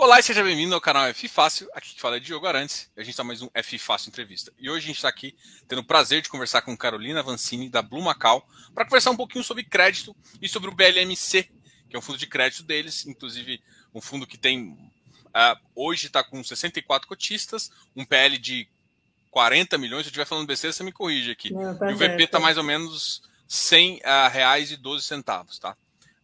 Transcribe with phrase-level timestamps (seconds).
[0.00, 1.68] Olá e seja bem-vindo ao canal F Fácil.
[1.74, 4.52] Aqui que fala é Diogo Arantes e a gente está mais um F Fácil Entrevista.
[4.56, 5.34] E hoje a gente está aqui
[5.66, 9.42] tendo o prazer de conversar com Carolina Vancini, da Blue Macau, para conversar um pouquinho
[9.42, 11.50] sobre crédito e sobre o BLMC,
[11.90, 13.60] que é um fundo de crédito deles, inclusive
[13.92, 14.68] um fundo que tem.
[14.70, 18.68] Uh, hoje está com 64 cotistas, um PL de
[19.32, 20.04] 40 milhões.
[20.04, 21.52] Se eu estiver falando besteira, você me corrige aqui.
[21.52, 25.04] Não, tá e o VP está mais ou menos 100 uh, ah, reais e 12
[25.04, 25.76] centavos, tá?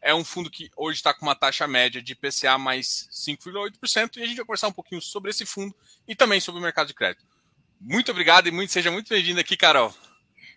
[0.04, 4.22] É um fundo que hoje está com uma taxa média de PCA mais 5,8%, e
[4.22, 5.74] a gente vai conversar um pouquinho sobre esse fundo
[6.06, 7.24] e também sobre o mercado de crédito.
[7.80, 9.94] Muito obrigado e muito, seja muito bem-vindo aqui, Carol.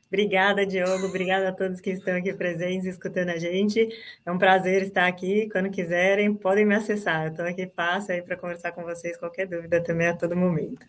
[0.07, 1.05] Obrigada, Diogo.
[1.05, 3.87] Obrigada a todos que estão aqui presentes, escutando a gente.
[4.25, 5.47] É um prazer estar aqui.
[5.49, 7.27] Quando quiserem, podem me acessar.
[7.27, 9.17] Eu estou aqui fácil aí para conversar com vocês.
[9.17, 10.85] Qualquer dúvida também a todo momento.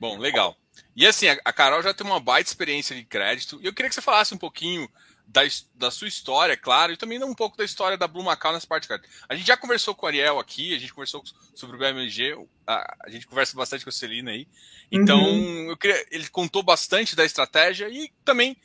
[0.00, 0.56] Bom, legal.
[0.94, 3.58] E assim, a Carol já tem uma baita experiência de crédito.
[3.62, 4.88] E eu queria que você falasse um pouquinho
[5.26, 5.42] da,
[5.74, 8.86] da sua história, claro, e também um pouco da história da Blue Macau nessa parte.
[8.86, 9.02] Cara.
[9.28, 11.22] A gente já conversou com o Ariel aqui, a gente conversou
[11.54, 14.46] sobre o BMG, a, a gente conversa bastante com a Celina aí.
[14.90, 15.70] Então, uhum.
[15.70, 18.56] eu queria, ele contou bastante da estratégia e também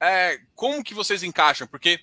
[0.00, 2.00] é, como que vocês encaixam, porque.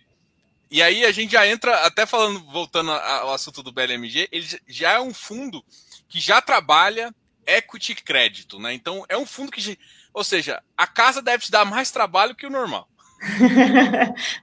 [0.69, 4.93] E aí a gente já entra, até falando, voltando ao assunto do BLMG, ele já
[4.93, 5.63] é um fundo
[6.09, 7.15] que já trabalha
[7.45, 8.73] equity crédito, né?
[8.73, 9.79] Então é um fundo que.
[10.13, 12.89] Ou seja, a casa deve te dar mais trabalho que o normal.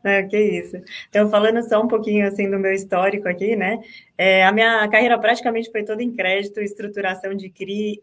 [0.02, 0.76] Não, que isso.
[1.08, 3.78] Então, falando só um pouquinho assim do meu histórico aqui, né?
[4.16, 8.00] É, a minha carreira praticamente foi toda em crédito, estruturação de CRI.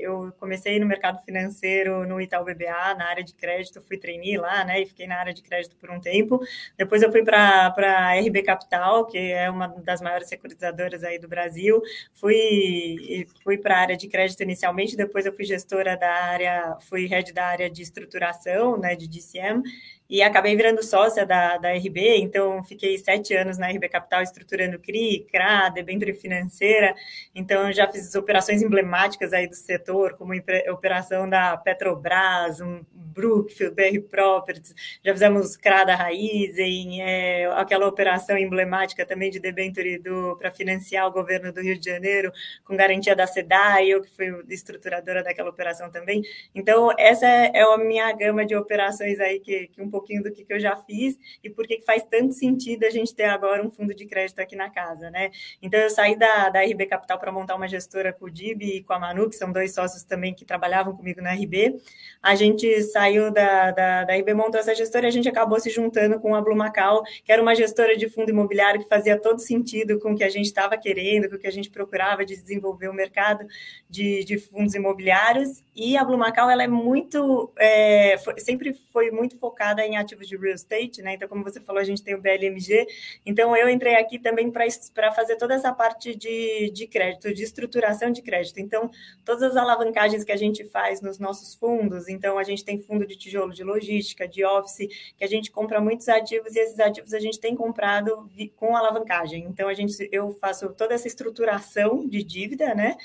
[0.00, 4.64] eu comecei no mercado financeiro no Itaú BBA, na área de crédito, fui trainee lá,
[4.64, 4.82] né?
[4.82, 6.40] E fiquei na área de crédito por um tempo.
[6.76, 11.28] Depois eu fui para a RB Capital, que é uma das maiores securitizadoras aí do
[11.28, 11.80] Brasil.
[12.14, 17.06] Fui, fui para a área de crédito inicialmente, depois eu fui gestora da área, fui
[17.06, 18.96] head da área de estruturação, né?
[18.96, 19.62] De DCM
[20.08, 24.78] e acabei virando sócia da, da RB, então fiquei sete anos na RB Capital estruturando
[24.78, 26.94] CRI, CRA, debênture financeira,
[27.34, 33.74] então já fiz operações emblemáticas aí do setor, como a operação da Petrobras, um Brookfield,
[33.74, 34.74] BR Properties,
[35.04, 40.02] já fizemos CRA da Raizen, é, aquela operação emblemática também de debênture
[40.38, 42.32] para financiar o governo do Rio de Janeiro,
[42.64, 46.22] com garantia da SEDAI, eu que fui estruturadora daquela operação também,
[46.54, 50.44] então essa é a minha gama de operações aí que, que um pouquinho do que,
[50.44, 53.70] que eu já fiz e por que faz tanto sentido a gente ter agora um
[53.70, 55.30] fundo de crédito aqui na casa, né?
[55.62, 58.82] Então, eu saí da, da RB Capital para montar uma gestora com o Dib e
[58.82, 61.78] com a Manu, que são dois sócios também que trabalhavam comigo na RB.
[62.22, 65.70] A gente saiu da, da, da RB, montou essa gestora e a gente acabou se
[65.70, 69.38] juntando com a Blue Macau, que era uma gestora de fundo imobiliário que fazia todo
[69.38, 72.36] sentido com o que a gente estava querendo, com o que a gente procurava de
[72.36, 73.46] desenvolver o mercado
[73.88, 75.62] de, de fundos imobiliários.
[75.74, 80.28] E a Blue Macau, ela é muito, é, foi, sempre foi muito focada em ativos
[80.28, 81.14] de real estate, né?
[81.14, 82.86] Então, como você falou, a gente tem o BLMG.
[83.24, 88.10] Então, eu entrei aqui também para fazer toda essa parte de, de crédito, de estruturação
[88.10, 88.58] de crédito.
[88.58, 88.90] Então,
[89.24, 93.06] todas as alavancagens que a gente faz nos nossos fundos, então, a gente tem fundo
[93.06, 97.14] de tijolo de logística, de office, que a gente compra muitos ativos e esses ativos
[97.14, 99.44] a gente tem comprado com alavancagem.
[99.48, 102.96] Então, a gente, eu faço toda essa estruturação de dívida, né?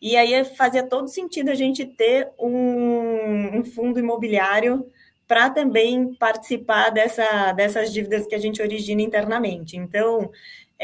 [0.00, 4.86] E aí fazia todo sentido a gente ter um, um fundo imobiliário
[5.26, 9.76] para também participar dessa, dessas dívidas que a gente origina internamente.
[9.76, 10.30] Então,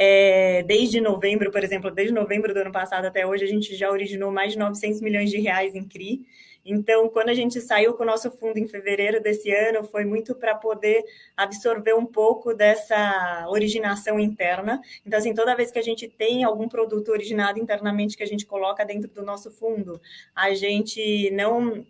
[0.03, 3.91] é, desde novembro, por exemplo, desde novembro do ano passado até hoje, a gente já
[3.91, 6.25] originou mais de 900 milhões de reais em CRI.
[6.65, 10.35] Então, quando a gente saiu com o nosso fundo em fevereiro desse ano, foi muito
[10.35, 11.05] para poder
[11.37, 14.81] absorver um pouco dessa originação interna.
[15.05, 18.47] Então, assim, toda vez que a gente tem algum produto originado internamente que a gente
[18.47, 20.01] coloca dentro do nosso fundo,
[20.35, 21.85] a gente não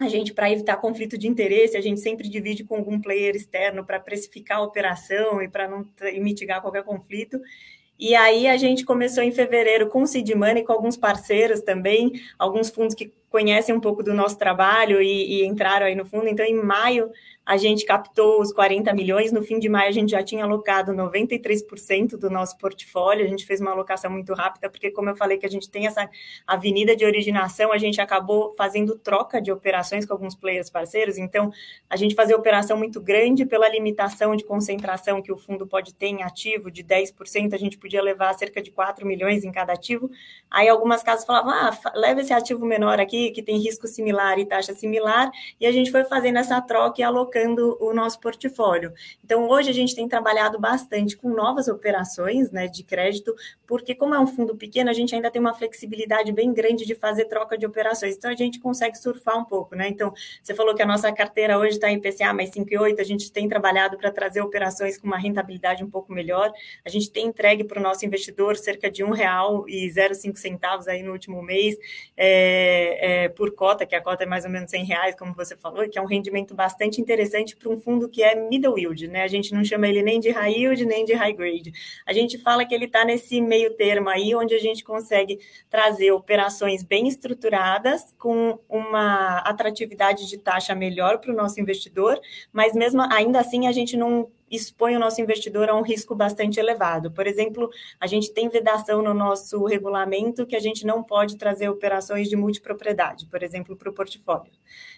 [0.00, 3.84] a gente, para evitar conflito de interesse, a gente sempre divide com algum player externo
[3.84, 5.84] para precificar a operação e para não
[6.20, 7.40] mitigar qualquer conflito.
[7.98, 12.12] E aí a gente começou em fevereiro com o Seed Money, com alguns parceiros também,
[12.38, 16.28] alguns fundos que conhecem um pouco do nosso trabalho e, e entraram aí no fundo.
[16.28, 17.10] Então, em maio,
[17.48, 20.92] a gente captou os 40 milhões, no fim de maio a gente já tinha alocado
[20.92, 25.38] 93% do nosso portfólio, a gente fez uma alocação muito rápida, porque como eu falei
[25.38, 26.10] que a gente tem essa
[26.46, 31.50] avenida de originação, a gente acabou fazendo troca de operações com alguns players parceiros, então
[31.88, 36.08] a gente fazia operação muito grande pela limitação de concentração que o fundo pode ter
[36.08, 40.10] em ativo de 10%, a gente podia levar cerca de 4 milhões em cada ativo,
[40.50, 44.46] aí algumas casas falavam, ah, leva esse ativo menor aqui, que tem risco similar e
[44.46, 45.30] taxa similar,
[45.60, 48.92] e a gente foi fazendo essa troca e alocando o nosso portfólio.
[49.24, 53.34] Então, hoje a gente tem trabalhado bastante com novas operações né, de crédito,
[53.66, 56.94] porque como é um fundo pequeno, a gente ainda tem uma flexibilidade bem grande de
[56.94, 58.16] fazer troca de operações.
[58.16, 59.88] Então, a gente consegue surfar um pouco, né?
[59.88, 60.12] Então,
[60.42, 63.48] você falou que a nossa carteira hoje está em PCA mais 5,8, a gente tem
[63.48, 66.52] trabalhado para trazer operações com uma rentabilidade um pouco melhor.
[66.84, 70.88] A gente tem entregue para o nosso investidor cerca de um real e 0,5 centavos
[70.88, 71.76] aí no último mês
[72.16, 75.56] é, é, por cota, que a cota é mais ou menos 100 reais, como você
[75.56, 79.22] falou, que é um rendimento bastante interessante para um fundo que é middle yield, né?
[79.22, 81.72] A gente não chama ele nem de high yield nem de high grade.
[82.06, 85.38] A gente fala que ele está nesse meio termo aí, onde a gente consegue
[85.70, 92.20] trazer operações bem estruturadas com uma atratividade de taxa melhor para o nosso investidor,
[92.52, 96.58] mas mesmo ainda assim a gente não expõe o nosso investidor a um risco bastante
[96.58, 97.10] elevado.
[97.10, 101.68] Por exemplo, a gente tem vedação no nosso regulamento que a gente não pode trazer
[101.68, 104.52] operações de multipropriedade, por exemplo, para o portfólio.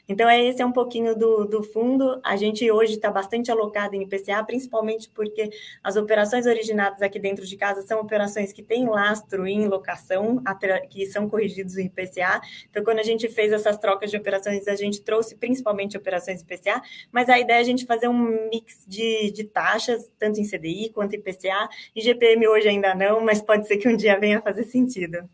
[0.09, 2.21] Então, é esse é um pouquinho do, do fundo.
[2.25, 5.51] A gente hoje está bastante alocado em IPCA, principalmente porque
[5.83, 10.43] as operações originadas aqui dentro de casa são operações que têm lastro em locação,
[10.89, 12.41] que são corrigidos em IPCA.
[12.69, 16.83] Então, quando a gente fez essas trocas de operações, a gente trouxe principalmente operações IPCA,
[17.13, 20.91] mas a ideia é a gente fazer um mix de, de taxas, tanto em CDI
[20.91, 21.69] quanto em IPCA.
[21.95, 25.29] E GPM hoje ainda não, mas pode ser que um dia venha fazer sentido.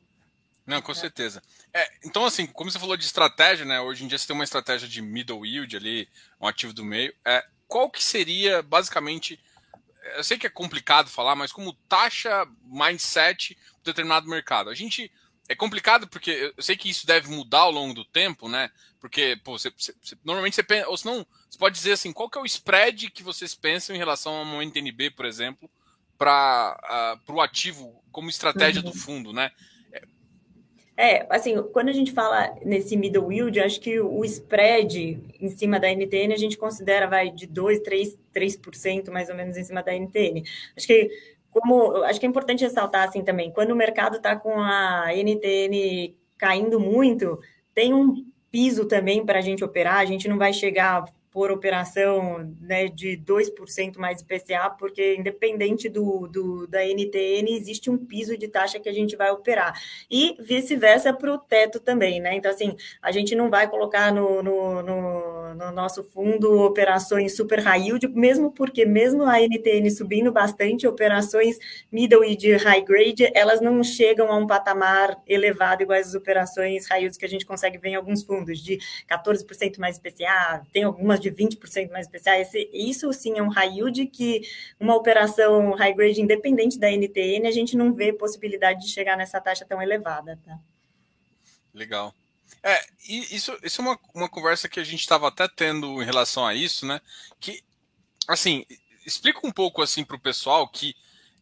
[0.66, 1.42] Não, com certeza.
[1.72, 3.80] É, então, assim, como você falou de estratégia, né?
[3.80, 6.08] Hoje em dia você tem uma estratégia de middle yield ali,
[6.40, 7.14] um ativo do meio.
[7.24, 9.38] É, qual que seria, basicamente,
[10.16, 14.68] eu sei que é complicado falar, mas como taxa mindset de determinado mercado.
[14.68, 15.10] A gente
[15.48, 18.70] é complicado porque eu sei que isso deve mudar ao longo do tempo, né?
[19.00, 22.38] Porque, pô, você, você, normalmente você pensa, ou senão, você pode dizer assim, qual que
[22.38, 25.70] é o spread que vocês pensam em relação a uma NTNB, por exemplo,
[26.18, 28.90] para uh, o ativo como estratégia uhum.
[28.90, 29.52] do fundo, né?
[30.96, 35.78] É, assim, quando a gente fala nesse middle yield, acho que o spread em cima
[35.78, 39.82] da NTN a gente considera vai de 2, 3, 3% mais ou menos em cima
[39.82, 40.42] da NTN.
[40.74, 41.10] Acho que
[41.50, 46.14] como acho que é importante ressaltar assim também, quando o mercado está com a NTN
[46.38, 47.40] caindo muito,
[47.74, 51.04] tem um piso também para a gente operar, a gente não vai chegar
[51.36, 57.98] por operação né, de 2% mais IPCA, porque independente do, do, da NTN, existe um
[57.98, 59.78] piso de taxa que a gente vai operar.
[60.10, 62.34] E vice-versa para o teto também, né?
[62.34, 67.58] Então, assim, a gente não vai colocar no, no, no, no, nosso fundo operações super
[67.58, 71.58] high yield, mesmo porque mesmo a NTN subindo bastante, operações
[71.92, 76.86] middle e de high grade, elas não chegam a um patamar elevado iguais as operações
[76.88, 80.84] high yield que a gente consegue ver em alguns fundos, de 14% mais IPCA, tem
[80.84, 82.50] algumas de 20% mais especiais.
[82.72, 84.42] isso sim é um high yield que
[84.78, 89.40] uma operação high grade independente da NTN, a gente não vê possibilidade de chegar nessa
[89.40, 90.38] taxa tão elevada.
[90.44, 90.58] Tá?
[91.72, 92.14] Legal.
[92.62, 96.44] É, isso, isso é uma, uma conversa que a gente estava até tendo em relação
[96.44, 97.00] a isso, né?
[97.38, 97.62] Que,
[98.26, 98.64] assim,
[99.06, 100.94] explica um pouco assim para o pessoal que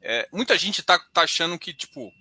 [0.03, 2.13] é, muita gente está tá achando que, tipo,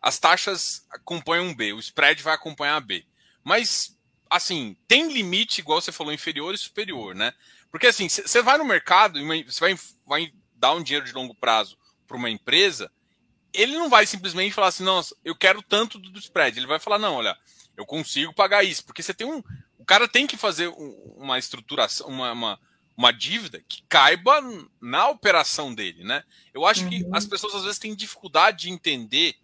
[0.00, 3.04] as taxas acompanham B, o spread vai acompanhar B.
[3.42, 3.97] Mas
[4.30, 7.32] assim, tem limite, igual você falou, inferior e superior, né?
[7.70, 11.34] Porque assim, você vai no mercado e você vai, vai dar um dinheiro de longo
[11.34, 11.76] prazo
[12.06, 12.90] para uma empresa,
[13.52, 16.58] ele não vai simplesmente falar assim, não, eu quero tanto do spread.
[16.58, 17.36] Ele vai falar, não, olha,
[17.76, 18.84] eu consigo pagar isso.
[18.84, 19.42] Porque você tem um.
[19.78, 20.68] O cara tem que fazer
[21.16, 22.60] uma estruturação, uma, uma,
[22.96, 24.40] uma dívida que caiba
[24.80, 26.22] na operação dele, né?
[26.52, 26.90] Eu acho uhum.
[26.90, 29.34] que as pessoas às vezes têm dificuldade de entender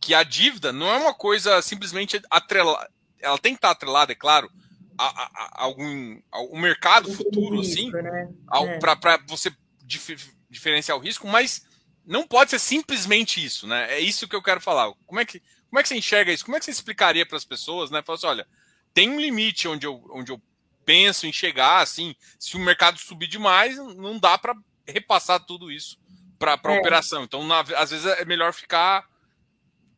[0.00, 2.90] que a dívida não é uma coisa simplesmente atrelada
[3.20, 4.50] ela tem que estar atrelada, é claro,
[4.96, 8.28] a, a, a algum a um mercado futuro, assim, né?
[8.52, 8.78] é.
[8.78, 9.52] para você
[9.84, 10.16] dif,
[10.50, 11.66] diferenciar o risco, mas
[12.04, 13.94] não pode ser simplesmente isso, né?
[13.94, 14.92] É isso que eu quero falar.
[15.06, 16.44] Como é que, como é que você enxerga isso?
[16.44, 18.02] Como é que você explicaria para as pessoas, né?
[18.02, 18.46] Falar assim, olha,
[18.94, 20.40] tem um limite onde eu, onde eu
[20.84, 24.56] penso em chegar, assim, se o mercado subir demais, não dá para
[24.86, 25.98] repassar tudo isso
[26.38, 26.78] para a é.
[26.78, 27.24] operação.
[27.24, 29.06] Então, na, às vezes é melhor ficar.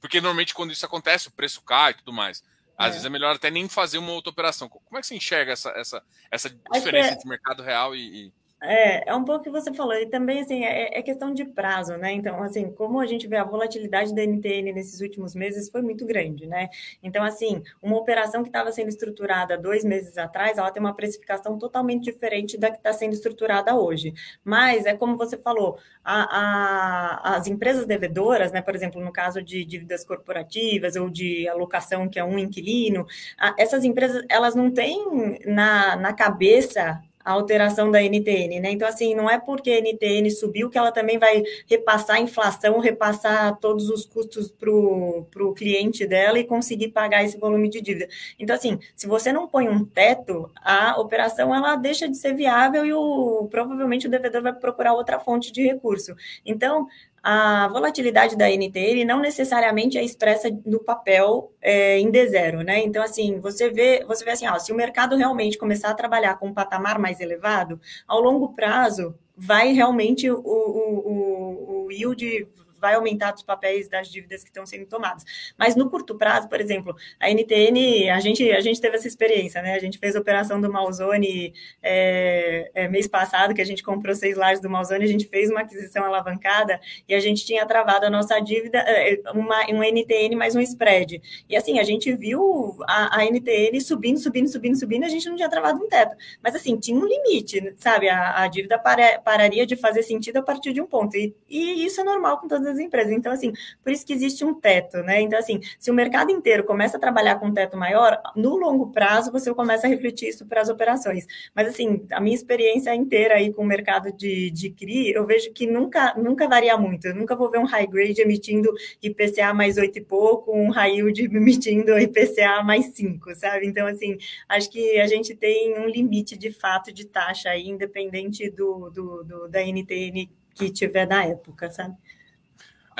[0.00, 2.42] Porque normalmente quando isso acontece, o preço cai e tudo mais.
[2.80, 2.90] Às é.
[2.92, 4.66] vezes é melhor até nem fazer uma outra operação.
[4.66, 7.12] Como é que você enxerga essa, essa, essa diferença é...
[7.12, 8.32] entre mercado real e, e...
[8.62, 11.46] É, é um pouco o que você falou, e também assim, é, é, questão de
[11.46, 12.12] prazo, né?
[12.12, 16.04] Então, assim, como a gente vê a volatilidade da NTN nesses últimos meses foi muito
[16.04, 16.68] grande, né?
[17.02, 21.56] Então, assim, uma operação que estava sendo estruturada dois meses atrás, ela tem uma precificação
[21.56, 24.12] totalmente diferente da que está sendo estruturada hoje.
[24.44, 28.60] Mas é como você falou, a, a, as empresas devedoras, né?
[28.60, 33.06] Por exemplo, no caso de dívidas corporativas ou de alocação que é um inquilino,
[33.38, 38.70] a, essas empresas elas não têm na, na cabeça a alteração da NTN, né?
[38.70, 42.78] Então, assim, não é porque a NTN subiu que ela também vai repassar a inflação,
[42.78, 48.08] repassar todos os custos para o cliente dela e conseguir pagar esse volume de dívida.
[48.38, 52.84] Então, assim, se você não põe um teto, a operação ela deixa de ser viável
[52.84, 56.14] e o, provavelmente o devedor vai procurar outra fonte de recurso.
[56.44, 56.86] Então,
[57.22, 62.80] a volatilidade da NTN não necessariamente é expressa no papel é, em D0, né?
[62.82, 66.38] Então, assim, você vê, você vê assim, ó, se o mercado realmente começar a trabalhar
[66.38, 72.46] com um patamar mais elevado, ao longo prazo vai realmente o, o, o, o yield
[72.80, 75.24] vai aumentar os papéis das dívidas que estão sendo tomadas.
[75.58, 79.62] Mas no curto prazo, por exemplo, a NTN, a gente, a gente teve essa experiência,
[79.62, 79.74] né?
[79.74, 84.14] A gente fez a operação do Malzone é, é, mês passado, que a gente comprou
[84.14, 88.06] seis lajes do Malzone, a gente fez uma aquisição alavancada e a gente tinha travado
[88.06, 91.20] a nossa dívida, é, uma, uma NTN mais um spread.
[91.48, 95.36] E assim, a gente viu a, a NTN subindo, subindo, subindo, subindo, a gente não
[95.36, 96.16] tinha travado um teto.
[96.42, 98.08] Mas assim, tinha um limite, sabe?
[98.08, 101.16] A, a dívida para, pararia de fazer sentido a partir de um ponto.
[101.16, 103.12] E, e isso é normal com todas das empresas.
[103.12, 105.20] Então, assim, por isso que existe um teto, né?
[105.20, 108.90] Então, assim, se o mercado inteiro começa a trabalhar com um teto maior, no longo
[108.92, 111.26] prazo você começa a refletir isso para as operações.
[111.54, 115.52] Mas, assim, a minha experiência inteira aí com o mercado de, de CRI, eu vejo
[115.52, 117.06] que nunca, nunca varia muito.
[117.06, 118.72] Eu nunca vou ver um high grade emitindo
[119.02, 123.66] IPCA mais oito e pouco, um high yield emitindo IPCA mais cinco, sabe?
[123.66, 124.16] Então, assim,
[124.48, 129.24] acho que a gente tem um limite de fato de taxa aí, independente do, do,
[129.24, 131.96] do da NTN que tiver na época, sabe?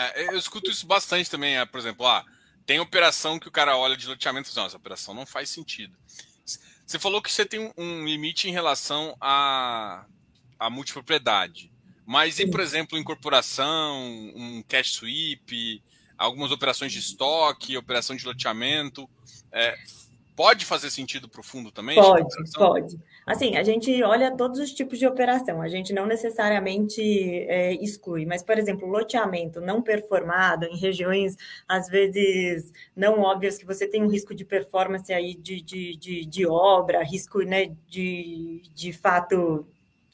[0.09, 2.25] É, eu escuto isso bastante também, é, por exemplo, ah,
[2.65, 5.51] tem operação que o cara olha de loteamento e diz, não, essa operação não faz
[5.51, 5.97] sentido.
[6.87, 10.05] Você falou que você tem um limite em relação à,
[10.59, 11.71] à multipropriedade.
[12.05, 13.97] Mas e, por exemplo, incorporação,
[14.35, 15.83] um cash sweep,
[16.19, 19.09] algumas operações de estoque, operação de loteamento,
[19.53, 19.77] é,
[20.35, 21.95] pode fazer sentido para o fundo também?
[21.95, 22.99] Pode, pode.
[23.31, 28.27] Assim, a gente olha todos os tipos de operação, a gente não necessariamente é, exclui,
[28.27, 31.37] mas, por exemplo, loteamento não performado em regiões,
[31.69, 36.27] às vezes, não óbvias, que você tem um risco de performance aí de, de, de,
[36.27, 39.65] de obra, risco né, de, de fato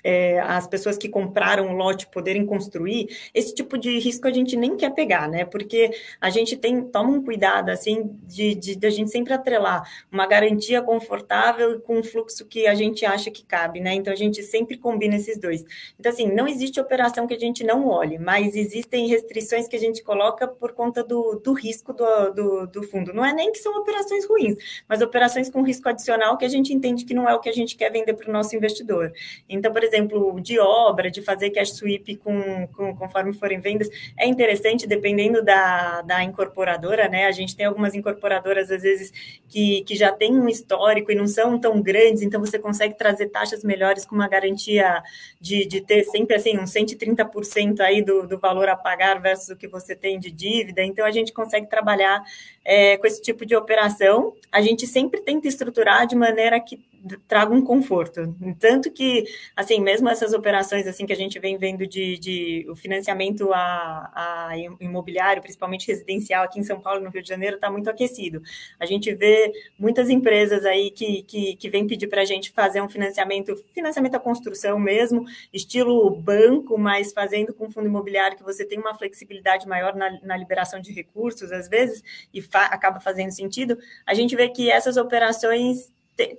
[0.07, 4.55] é, as pessoas que compraram o lote poderem construir, esse tipo de risco a gente
[4.55, 5.45] nem quer pegar, né?
[5.45, 9.83] Porque a gente tem, toma um cuidado, assim, de, de, de a gente sempre atrelar
[10.13, 13.95] uma garantia confortável com um fluxo que a gente acha que cabe, né?
[13.95, 15.65] Então a gente sempre combina esses dois.
[15.99, 19.81] Então, assim, não existe operação que a gente não olhe, mas existem restrições que a
[19.81, 23.13] gente coloca por conta do, do risco do, do, do fundo.
[23.13, 24.57] Não é nem que são operações ruins,
[24.89, 27.53] mas operações com risco adicional que a gente entende que não é o que a
[27.53, 29.13] gente quer vender para o nosso investidor.
[29.49, 33.88] Então, por exemplo, exemplo, de obra, de fazer cash sweep com, com, conforme forem vendas,
[34.19, 37.26] é interessante dependendo da, da incorporadora, né?
[37.26, 39.12] A gente tem algumas incorporadoras, às vezes,
[39.49, 43.29] que, que já têm um histórico e não são tão grandes, então você consegue trazer
[43.29, 45.03] taxas melhores com uma garantia
[45.41, 49.57] de, de ter sempre assim uns 130% aí do, do valor a pagar versus o
[49.57, 50.83] que você tem de dívida.
[50.83, 52.23] Então a gente consegue trabalhar
[52.65, 54.35] é, com esse tipo de operação.
[54.53, 56.85] A gente sempre tenta estruturar de maneira que
[57.27, 58.35] traga um conforto.
[58.59, 62.75] Tanto que, assim, mesmo essas operações assim que a gente vem vendo de, de o
[62.75, 67.71] financiamento a, a, imobiliário, principalmente residencial aqui em São Paulo, no Rio de Janeiro, está
[67.71, 68.43] muito aquecido.
[68.79, 72.81] A gente vê muitas empresas aí que, que, que vêm pedir para a gente fazer
[72.81, 78.65] um financiamento, financiamento à construção mesmo, estilo banco, mas fazendo com fundo imobiliário que você
[78.65, 83.31] tem uma flexibilidade maior na, na liberação de recursos, às vezes, e fa acaba fazendo
[83.31, 83.79] sentido.
[84.05, 85.93] A gente vê que essas operações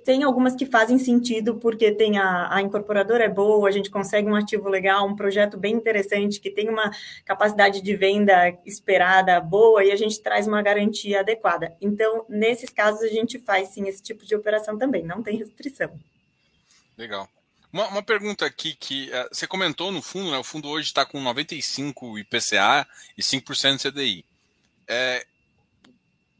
[0.04, 4.28] tem algumas que fazem sentido porque tem a, a, incorporadora é boa, a gente consegue
[4.28, 6.90] um ativo legal, um projeto bem interessante que tem uma
[7.24, 11.76] capacidade de venda esperada boa e a gente traz uma garantia adequada.
[11.80, 15.92] Então, nesses casos, a gente faz sim esse tipo de operação também, não tem restrição.
[16.96, 17.28] Legal.
[17.72, 20.38] Uma, uma pergunta aqui que uh, você comentou no fundo, né?
[20.38, 24.24] O fundo hoje está com 95 IPCA e 5% CDI.
[24.88, 25.24] É,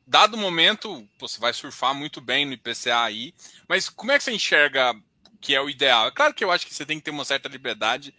[0.08, 3.34] dado o momento, você vai surfar muito bem no IPCA aí,
[3.68, 4.94] mas como é que você enxerga
[5.38, 6.08] que é o ideal?
[6.08, 8.14] É claro que eu acho que você tem que ter uma certa liberdade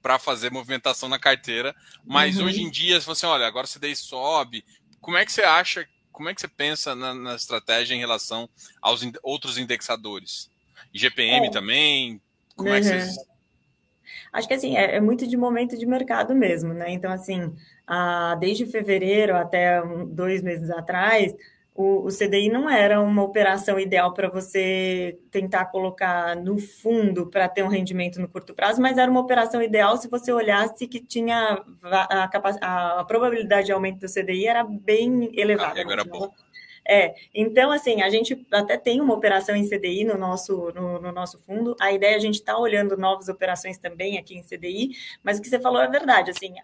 [0.00, 2.46] para fazer movimentação na carteira, mas uhum.
[2.46, 4.64] hoje em dia, você olha, agora você daí sobe,
[5.00, 8.48] como é que você acha, como é que você pensa na, na estratégia em relação
[8.80, 10.48] aos in, outros indexadores?
[10.94, 11.50] GPM é.
[11.50, 12.22] também?
[12.54, 12.74] Como uhum.
[12.76, 13.16] é que vocês...
[14.32, 16.90] Acho que assim, é, é, muito de momento de mercado mesmo, né?
[16.90, 17.52] Então, assim,
[17.86, 21.34] ah, desde fevereiro até dois meses atrás,
[21.74, 27.48] o, o CDI não era uma operação ideal para você tentar colocar no fundo para
[27.48, 31.00] ter um rendimento no curto prazo, mas era uma operação ideal se você olhasse que
[31.00, 35.78] tinha a, a, a probabilidade de aumento do CDI era bem elevada.
[35.78, 36.30] Ah, agora é bom
[36.86, 41.12] É, então, assim, a gente até tem uma operação em CDI no nosso, no, no
[41.12, 41.76] nosso fundo.
[41.80, 44.90] A ideia é a gente estar tá olhando novas operações também aqui em CDI,
[45.22, 46.30] mas o que você falou é verdade.
[46.30, 46.54] Assim,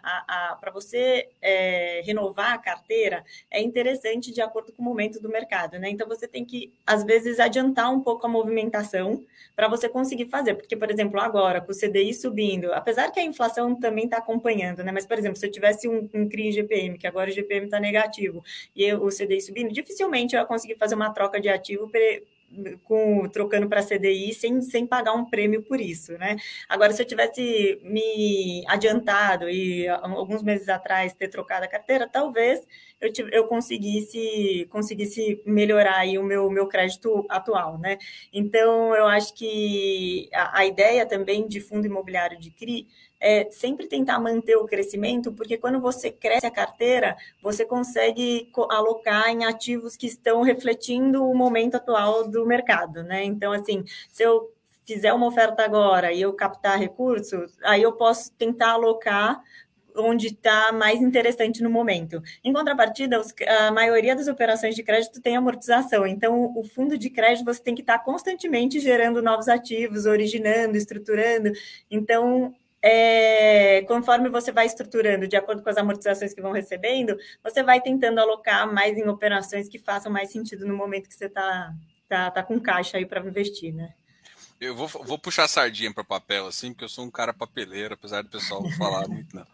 [0.61, 5.79] para você é, renovar a carteira, é interessante de acordo com o momento do mercado,
[5.79, 5.89] né?
[5.89, 10.55] Então, você tem que, às vezes, adiantar um pouco a movimentação para você conseguir fazer.
[10.55, 14.83] Porque, por exemplo, agora, com o CDI subindo, apesar que a inflação também está acompanhando,
[14.83, 14.91] né?
[14.91, 17.79] Mas, por exemplo, se eu tivesse um, um CRI GPM, que agora o GPM está
[17.79, 18.43] negativo,
[18.75, 21.91] e eu, o CDI subindo, dificilmente eu ia conseguir fazer uma troca de ativo
[22.85, 26.37] com, trocando para CDI sem, sem pagar um prêmio por isso, né?
[26.69, 32.67] Agora, se eu tivesse me adiantado e alguns meses atrás ter trocado a carteira, talvez
[33.01, 37.99] eu, eu conseguisse, conseguisse melhorar aí o meu, meu crédito atual, né?
[38.33, 42.89] Então, eu acho que a, a ideia também de fundo imobiliário de CRI
[43.21, 49.29] é sempre tentar manter o crescimento, porque quando você cresce a carteira, você consegue alocar
[49.29, 53.25] em ativos que estão refletindo o momento atual do mercado, né?
[53.25, 54.53] Então, assim, se eu
[54.85, 59.43] fizer uma oferta agora e eu captar recursos, aí eu posso tentar alocar
[59.95, 62.23] onde está mais interessante no momento.
[62.45, 63.21] Em contrapartida,
[63.67, 67.75] a maioria das operações de crédito tem amortização, então o fundo de crédito você tem
[67.75, 71.53] que estar tá constantemente gerando novos ativos, originando, estruturando.
[71.91, 77.63] Então, é, conforme você vai estruturando de acordo com as amortizações que vão recebendo, você
[77.63, 81.73] vai tentando alocar mais em operações que façam mais sentido no momento que você está
[82.09, 83.95] tá, tá com caixa aí para investir, né?
[84.61, 87.95] Eu vou, vou puxar a sardinha para papel, assim, porque eu sou um cara papeleiro,
[87.95, 89.47] apesar do pessoal falar muito, não.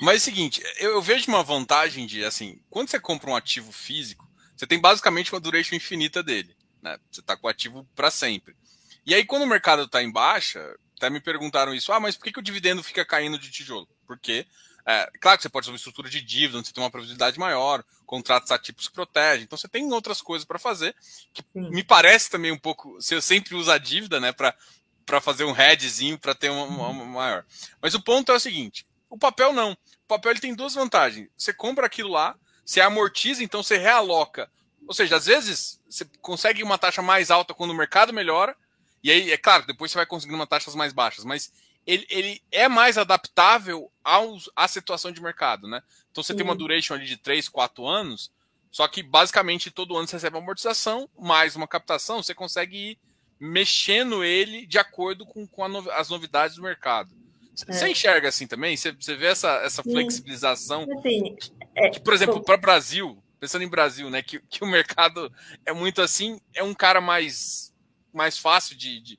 [0.00, 3.36] Mas é o seguinte, eu, eu, vejo uma vantagem de, assim, quando você compra um
[3.36, 6.98] ativo físico, você tem basicamente uma duration infinita dele, né?
[7.10, 8.56] Você está com o ativo para sempre.
[9.04, 12.24] E aí, quando o mercado está em baixa, até me perguntaram isso, ah, mas por
[12.24, 13.88] que, que o dividendo fica caindo de tijolo?
[14.06, 14.46] Porque,
[14.86, 17.38] é, claro que você pode ter uma estrutura de dívida, onde você tem uma previsibilidade
[17.38, 20.94] maior, contratos atípicos que protegem, então você tem outras coisas para fazer,
[21.32, 21.70] que Sim.
[21.70, 26.18] me parece também um pouco, você sempre usa a dívida, né, para fazer um hedgezinho,
[26.18, 27.44] para ter uma, uma, uma, maior.
[27.80, 31.28] Mas o ponto é o seguinte, o papel não, o papel ele tem duas vantagens,
[31.36, 34.50] você compra aquilo lá, você amortiza, então você realoca,
[34.86, 38.56] ou seja, às vezes você consegue uma taxa mais alta quando o mercado melhora,
[39.04, 41.52] e aí, é claro, depois você vai conseguindo uma taxas mais baixas, mas
[41.86, 45.82] ele, ele é mais adaptável aos, à situação de mercado, né?
[46.10, 46.38] Então você Sim.
[46.38, 48.32] tem uma duration ali de 3, 4 anos,
[48.70, 52.98] só que basicamente todo ano você recebe uma amortização, mais uma captação, você consegue ir
[53.38, 57.14] mexendo ele de acordo com, com no, as novidades do mercado.
[57.54, 57.90] Você é.
[57.90, 58.74] enxerga assim também?
[58.74, 60.86] Você, você vê essa, essa flexibilização?
[60.98, 61.36] Assim,
[61.76, 64.22] é, que, por exemplo, para o Brasil, pensando em Brasil, né?
[64.22, 65.30] Que, que o mercado
[65.66, 67.73] é muito assim, é um cara mais
[68.14, 69.18] mais fácil de, de,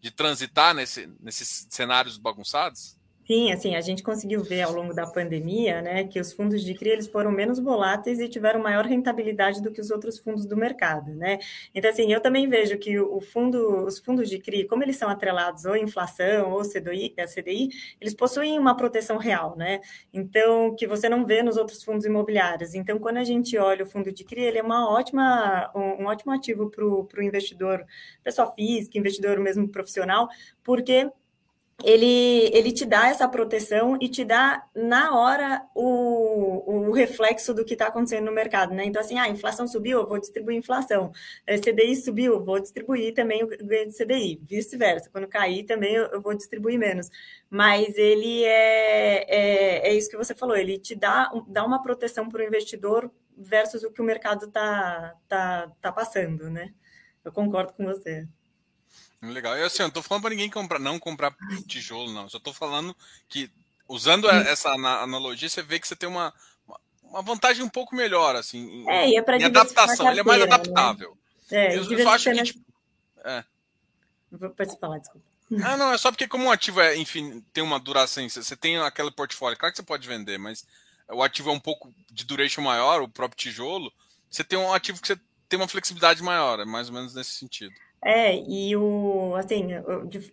[0.00, 2.95] de transitar nesse, nesses cenários bagunçados?
[3.28, 6.74] Sim, assim, a gente conseguiu ver ao longo da pandemia, né, que os fundos de
[6.74, 10.56] CRI eles foram menos voláteis e tiveram maior rentabilidade do que os outros fundos do
[10.56, 11.38] mercado, né?
[11.74, 15.08] Então, assim, eu também vejo que o fundo, os fundos de CRI, como eles são
[15.08, 17.68] atrelados ou inflação ou CDI, a CDI,
[18.00, 19.80] eles possuem uma proteção real, né?
[20.14, 22.74] Então, que você não vê nos outros fundos imobiliários.
[22.74, 26.06] Então, quando a gente olha o fundo de CRI, ele é uma ótima, um, um
[26.06, 27.84] ótimo ativo para o investidor,
[28.22, 30.28] pessoa física, investidor mesmo profissional,
[30.62, 31.10] porque
[31.84, 37.64] ele, ele te dá essa proteção e te dá na hora o, o reflexo do
[37.64, 38.86] que está acontecendo no mercado, né?
[38.86, 41.12] Então, assim, ah, a inflação subiu, eu vou distribuir inflação.
[41.46, 44.40] A CDI subiu, vou distribuir também o ganho de CDI.
[44.42, 47.10] Vice-versa, quando cair também eu, vou distribuir menos.
[47.50, 52.28] Mas ele é, é, é isso que você falou, ele te dá, dá uma proteção
[52.28, 56.72] para o investidor versus o que o mercado está tá, tá passando, né?
[57.24, 58.26] Eu concordo com você.
[59.22, 59.56] Legal.
[59.56, 61.34] Eu assim, não tô falando para ninguém comprar, não comprar
[61.66, 62.28] tijolo, não.
[62.28, 62.94] Só tô falando
[63.28, 63.50] que,
[63.88, 66.32] usando essa analogia, você vê que você tem uma,
[67.02, 70.10] uma vantagem um pouco melhor, assim, é, e é para adaptação.
[70.10, 70.44] Ele é mais né?
[70.44, 71.16] adaptável.
[71.50, 71.66] Né?
[71.66, 72.42] É, eu, eu só acho que.
[72.42, 72.60] Tipo,
[73.24, 73.44] é.
[74.56, 75.26] Pode falar, desculpa.
[75.62, 78.78] Ah, não, é só porque como um ativo é, enfim, tem uma duração, você tem
[78.78, 80.66] aquele portfólio, claro que você pode vender, mas
[81.08, 83.92] o ativo é um pouco de duration maior, o próprio tijolo,
[84.28, 87.30] você tem um ativo que você tem uma flexibilidade maior, é mais ou menos nesse
[87.30, 87.72] sentido.
[88.08, 89.64] É, e o, assim,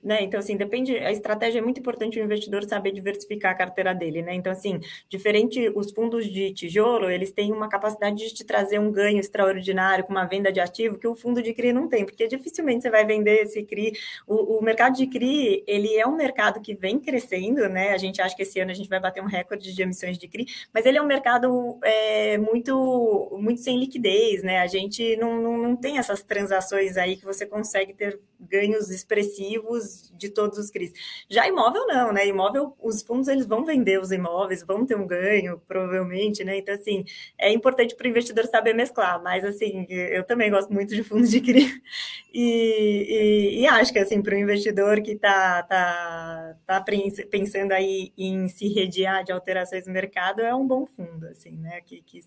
[0.04, 3.96] né, então, assim, depende, a estratégia é muito importante o investidor saber diversificar a carteira
[3.96, 8.44] dele, né, então, assim, diferente os fundos de tijolo, eles têm uma capacidade de te
[8.44, 11.88] trazer um ganho extraordinário com uma venda de ativo que o fundo de CRI não
[11.88, 13.94] tem, porque dificilmente você vai vender esse CRI,
[14.28, 18.22] o, o mercado de CRI, ele é um mercado que vem crescendo, né, a gente
[18.22, 20.86] acha que esse ano a gente vai bater um recorde de emissões de CRI, mas
[20.86, 25.76] ele é um mercado é, muito, muito sem liquidez, né, a gente não, não, não
[25.76, 30.92] tem essas transações aí que você consegue consegue ter ganhos expressivos de todos os CRIs.
[31.30, 32.28] Já imóvel não, né?
[32.28, 36.58] Imóvel, os fundos eles vão vender os imóveis, vão ter um ganho, provavelmente, né?
[36.58, 37.06] Então, assim,
[37.38, 41.32] é importante para o investidor saber mesclar, mas assim, eu também gosto muito de fundos
[41.32, 41.82] de CRI
[42.34, 46.86] e, e, e acho que assim, para o investidor que está tá, tá
[47.32, 51.80] pensando aí em se redear de alterações no mercado, é um bom fundo, assim, né?
[51.82, 52.20] Que, que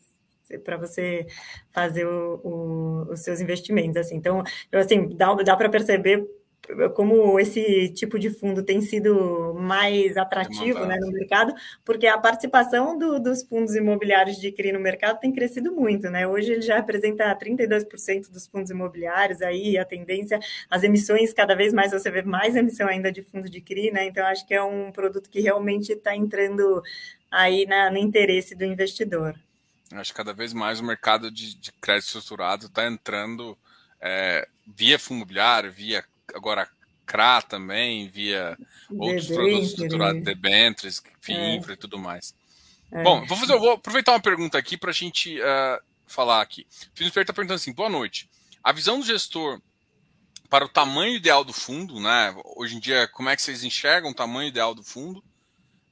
[0.65, 1.27] para você
[1.73, 3.97] fazer o, o, os seus investimentos.
[3.97, 4.17] Assim.
[4.17, 6.27] Então, assim, dá, dá para perceber
[6.95, 11.55] como esse tipo de fundo tem sido mais atrativo né, no mercado,
[11.85, 16.27] porque a participação do, dos fundos imobiliários de CRI no mercado tem crescido muito, né?
[16.27, 21.73] Hoje ele já representa 32% dos fundos imobiliários, aí a tendência, as emissões, cada vez
[21.73, 24.07] mais você vê mais emissão ainda de fundo de CRI, né?
[24.07, 26.83] Então, acho que é um produto que realmente está entrando
[27.31, 29.35] aí na, no interesse do investidor.
[29.93, 33.57] Acho que cada vez mais o mercado de, de crédito estruturado está entrando
[34.01, 36.69] é, via fundo imobiliário, via agora
[37.07, 38.59] CRA também, via
[38.91, 41.75] outros produtos estruturados, debentures, FINFRA é.
[41.75, 42.35] e tudo mais.
[42.91, 43.03] É.
[43.03, 46.67] Bom, vou, fazer, vou aproveitar uma pergunta aqui para a gente uh, falar aqui.
[46.93, 48.29] O Felipe está perguntando assim: boa noite.
[48.63, 49.61] A visão do gestor
[50.51, 52.35] para o tamanho ideal do fundo, né?
[52.57, 55.23] Hoje em dia, como é que vocês enxergam o tamanho ideal do fundo?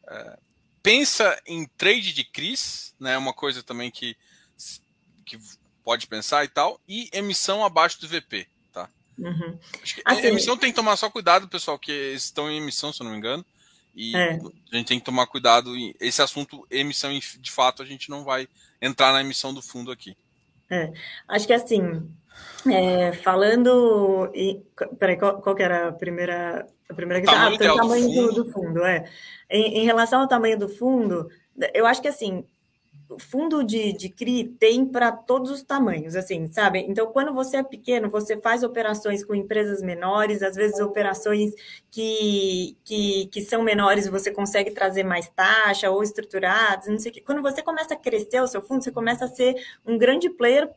[0.05, 0.39] Uh,
[0.85, 3.17] pensa em trade de CRIs, né?
[3.17, 4.15] Uma coisa também que,
[5.25, 5.39] que
[5.83, 8.91] pode pensar e tal, e emissão abaixo do VP, tá?
[9.19, 9.59] Uhum.
[10.05, 13.13] Assim, emissão tem que tomar só cuidado, pessoal, que estão em emissão, se eu não
[13.13, 13.45] me engano.
[13.97, 14.39] E é.
[14.73, 15.73] a gente tem que tomar cuidado.
[15.99, 18.47] Esse assunto, emissão, de fato, a gente não vai
[18.83, 20.15] entrar na emissão do fundo aqui.
[20.69, 20.93] É.
[21.29, 22.11] Acho que assim,
[22.71, 24.31] é, falando.
[24.35, 24.63] Em,
[24.99, 27.41] peraí, qual, qual que era a primeira, a primeira questão?
[27.41, 28.45] Ah, o tamanho do fundo.
[28.45, 29.09] do fundo, é.
[29.49, 31.29] Em, em, relação ao tamanho do fundo,
[31.73, 32.45] eu acho que assim,
[33.09, 36.81] o fundo de, de CRI tem para todos os tamanhos, assim, sabe?
[36.81, 41.53] Então, quando você é pequeno, você faz operações com empresas menores, às vezes operações
[41.91, 47.15] que, que, que são menores você consegue trazer mais taxa ou estruturadas, não sei o
[47.15, 47.21] quê.
[47.21, 49.55] Quando você começa a crescer o seu fundo, você começa a ser
[49.87, 50.71] um grande player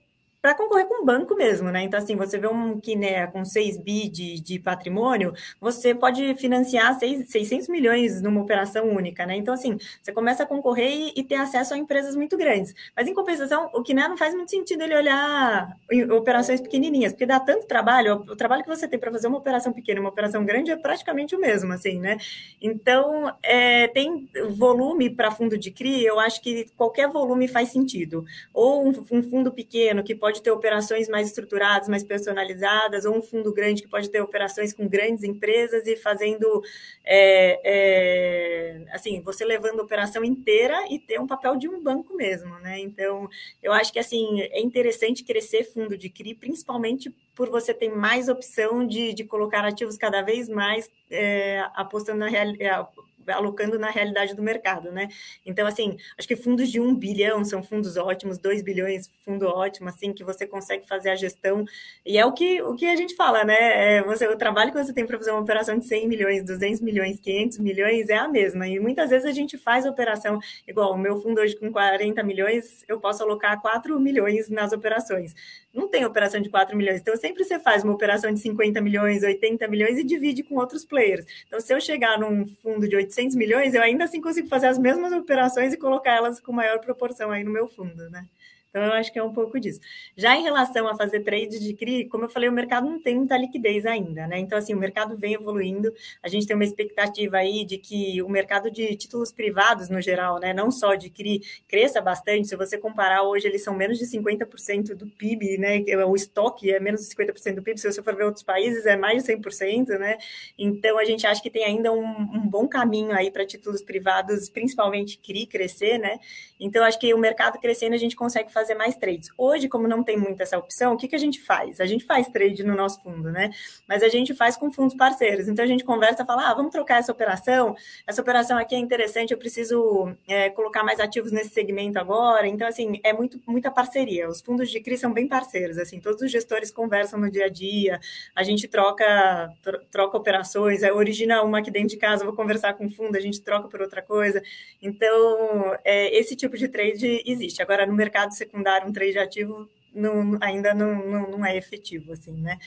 [0.48, 1.84] para concorrer com o banco mesmo, né?
[1.84, 6.98] Então, assim, você vê um Kinea com 6 bi de, de patrimônio, você pode financiar
[6.98, 9.36] 6, 600 milhões numa operação única, né?
[9.36, 12.74] Então, assim, você começa a concorrer e, e ter acesso a empresas muito grandes.
[12.96, 15.78] Mas, em compensação, o Kinea não faz muito sentido ele olhar
[16.16, 19.40] operações pequenininhas, porque dá tanto trabalho, o, o trabalho que você tem para fazer uma
[19.40, 22.16] operação pequena e uma operação grande é praticamente o mesmo, assim, né?
[22.62, 28.24] Então, é, tem volume para fundo de CRI, eu acho que qualquer volume faz sentido.
[28.54, 33.18] Ou um, um fundo pequeno que pode pode ter operações mais estruturadas, mais personalizadas, ou
[33.18, 36.62] um fundo grande que pode ter operações com grandes empresas e fazendo,
[37.04, 42.16] é, é, assim, você levando a operação inteira e ter um papel de um banco
[42.16, 42.80] mesmo, né?
[42.80, 43.30] Então,
[43.62, 48.30] eu acho que, assim, é interessante crescer fundo de CRI, principalmente por você ter mais
[48.30, 52.88] opção de, de colocar ativos cada vez mais é, apostando na realidade
[53.34, 55.08] alocando na realidade do mercado, né?
[55.46, 59.90] Então, assim, acho que fundos de um bilhão são fundos ótimos, dois bilhões, fundo ótimo,
[59.90, 61.66] assim, que você consegue fazer a gestão.
[62.06, 63.98] E é o que, o que a gente fala, né?
[63.98, 66.82] É você, o trabalho que você tem para fazer uma operação de 100 milhões, 200
[66.82, 68.68] milhões, 500 milhões é a mesma.
[68.68, 72.84] E muitas vezes a gente faz operação, igual o meu fundo hoje com 40 milhões,
[72.88, 75.34] eu posso alocar 4 milhões nas operações
[75.78, 77.00] não tem operação de 4 milhões.
[77.00, 80.84] Então, sempre você faz uma operação de 50 milhões, 80 milhões e divide com outros
[80.84, 81.24] players.
[81.46, 84.80] Então, se eu chegar num fundo de 800 milhões, eu ainda assim consigo fazer as
[84.80, 88.26] mesmas operações e colocar elas com maior proporção aí no meu fundo, né?
[88.70, 89.80] Então, eu acho que é um pouco disso.
[90.16, 93.16] Já em relação a fazer trade de CRI, como eu falei, o mercado não tem
[93.16, 94.38] muita liquidez ainda, né?
[94.40, 95.94] Então, assim, o mercado vem evoluindo.
[96.22, 100.40] A gente tem uma expectativa aí de que o mercado de títulos privados, no geral,
[100.40, 102.48] né, não só de CRI, cresça bastante.
[102.48, 105.84] Se você comparar hoje, eles são menos de 50% do PIB, né?
[106.06, 107.80] O estoque é menos de 50% do PIB.
[107.80, 110.18] Se você for ver outros países, é mais de 100%, né?
[110.58, 114.50] Então, a gente acha que tem ainda um, um bom caminho aí para títulos privados,
[114.50, 116.20] principalmente CRI, crescer, né?
[116.60, 119.30] Então, acho que o mercado crescendo, a gente consegue fazer mais trades.
[119.38, 121.80] Hoje, como não tem muito essa opção, o que, que a gente faz?
[121.80, 123.52] A gente faz trade no nosso fundo, né?
[123.88, 125.48] Mas a gente faz com fundos parceiros.
[125.48, 127.76] Então, a gente conversa e fala, ah, vamos trocar essa operação,
[128.08, 132.48] essa operação aqui é interessante, eu preciso é, colocar mais ativos nesse segmento agora.
[132.48, 134.28] Então, assim, é muito, muita parceria.
[134.28, 137.50] Os fundos de CRI são bem parceiros, assim, todos os gestores conversam no dia a
[137.50, 138.00] dia,
[138.36, 139.54] a gente troca,
[139.92, 143.42] troca operações, origina uma aqui dentro de casa, vou conversar com o fundo, a gente
[143.42, 144.42] troca por outra coisa.
[144.82, 147.62] Então, é, esse tipo de trade existe.
[147.62, 152.34] Agora, no mercado secundário, um trade ativo não, ainda não, não, não, é efetivo, assim,
[152.42, 152.58] né?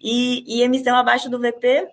[0.00, 1.88] E, e emissão abaixo do VP,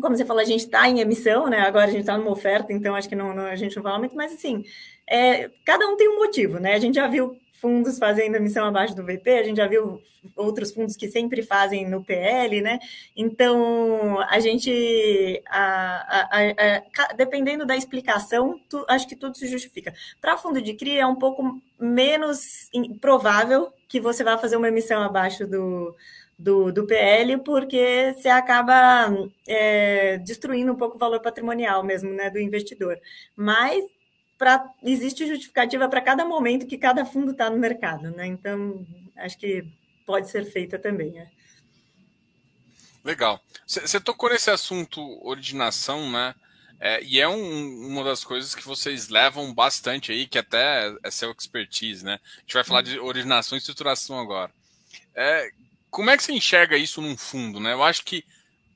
[0.00, 1.60] como você falou, a gente está em emissão, né?
[1.60, 3.98] Agora a gente está numa oferta, então acho que não, não, a gente não fala
[3.98, 4.64] muito, mas assim,
[5.08, 6.74] é, cada um tem um motivo, né?
[6.74, 10.00] A gente já viu fundos fazendo emissão abaixo do VP, a gente já viu
[10.36, 12.78] outros fundos que sempre fazem no PL, né?
[13.16, 19.92] Então, a gente, a, a, a, dependendo da explicação, tu, acho que tudo se justifica.
[20.20, 22.68] Para fundo de CRI, é um pouco menos
[23.00, 25.94] provável que você vá fazer uma emissão abaixo do,
[26.38, 29.12] do, do PL, porque você acaba
[29.46, 32.98] é, destruindo um pouco o valor patrimonial mesmo né, do investidor.
[33.34, 33.84] Mas
[34.38, 38.26] pra, existe justificativa para cada momento que cada fundo está no mercado, né?
[38.26, 39.66] Então, acho que
[40.06, 41.10] pode ser feita também.
[41.10, 41.28] Né?
[43.04, 43.40] Legal.
[43.66, 46.34] Você tocou nesse assunto originação, né?
[46.80, 51.10] É, e é um, uma das coisas que vocês levam bastante aí, que até é
[51.10, 52.20] seu expertise, né?
[52.36, 54.52] A gente vai falar de originação e estruturação agora.
[55.14, 55.50] É,
[55.90, 57.72] como é que você enxerga isso num fundo, né?
[57.72, 58.24] Eu acho que,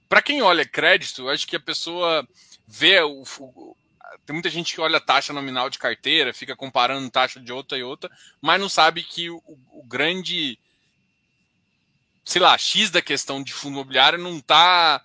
[0.08, 2.26] para quem olha crédito, eu acho que a pessoa
[2.66, 3.76] vê o, o,
[4.24, 7.76] tem muita gente que olha a taxa nominal de carteira, fica comparando taxa de outra
[7.76, 10.58] e outra, mas não sabe que o, o grande,
[12.24, 15.04] sei lá, X da questão de fundo imobiliário não está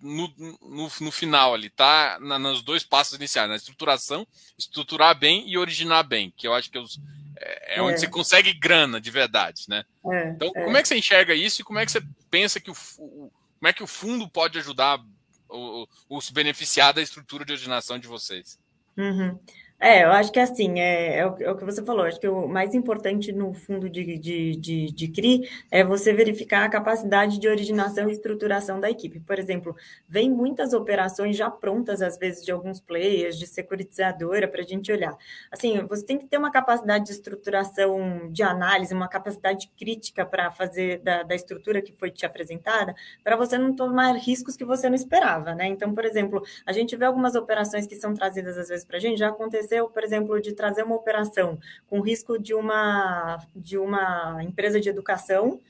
[0.00, 4.26] no, no, no, final ali, tá na, nos dois passos iniciais, na estruturação,
[4.58, 6.82] estruturar bem e originar bem, que eu acho que é,
[7.36, 9.84] é, é onde você consegue grana de verdade, né?
[10.10, 10.64] É, então, é.
[10.64, 12.74] como é que você enxerga isso e como é que você pensa que o
[13.62, 14.98] como é que o fundo pode ajudar
[15.52, 18.58] o, o se beneficiar da estrutura de originação de vocês.
[18.96, 19.38] Uhum.
[19.84, 22.28] É, eu acho que assim, é, é, o, é, o, que você falou, acho que
[22.28, 27.36] o mais importante no fundo de, de, de, de, CRI é você verificar a capacidade
[27.40, 29.18] de originação e estruturação da equipe.
[29.18, 29.74] Por exemplo,
[30.08, 34.92] vem muitas operações já prontas, às vezes, de alguns players, de securitizadora, para a gente
[34.92, 35.16] olhar.
[35.50, 40.48] Assim, você tem que ter uma capacidade de estruturação de análise, uma capacidade crítica para
[40.52, 44.88] fazer da, da estrutura que foi te apresentada, para você não tomar riscos que você
[44.88, 45.66] não esperava, né?
[45.66, 49.00] Então, por exemplo, a gente vê algumas operações que são trazidas às vezes para a
[49.00, 51.58] gente, já aconteceu aconteceu, por exemplo, de trazer uma operação
[51.88, 55.60] com risco de uma, de uma empresa de educação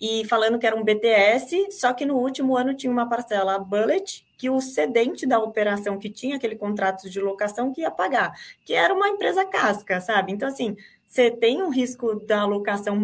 [0.00, 4.24] e falando que era um BTS, só que no último ano tinha uma parcela Bullet
[4.36, 8.32] que o cedente da operação que tinha aquele contrato de locação que ia pagar,
[8.64, 10.32] que era uma empresa casca, sabe?
[10.32, 10.76] Então, assim,
[11.12, 12.98] você tem um risco da alocação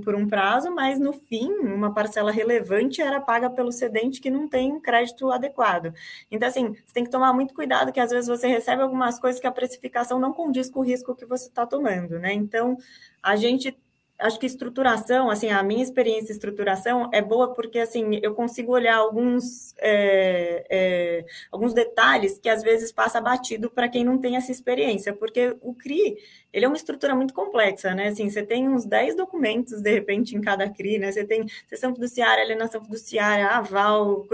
[0.00, 4.46] por um prazo, mas no fim, uma parcela relevante era paga pelo cedente que não
[4.46, 5.92] tem crédito adequado.
[6.30, 9.40] Então, assim, você tem que tomar muito cuidado, que às vezes você recebe algumas coisas
[9.40, 12.32] que a precificação não condiz com o risco que você está tomando, né?
[12.32, 12.76] Então,
[13.20, 13.76] a gente
[14.18, 18.72] acho que estruturação, assim, a minha experiência de estruturação é boa porque, assim, eu consigo
[18.72, 24.36] olhar alguns, é, é, alguns detalhes que às vezes passa batido para quem não tem
[24.36, 26.16] essa experiência, porque o CRI,
[26.52, 28.08] ele é uma estrutura muito complexa, né?
[28.08, 31.12] Assim, você tem uns 10 documentos, de repente, em cada CRI, né?
[31.12, 34.26] Você tem sessão fiduciária, alienação fiduciária, aval,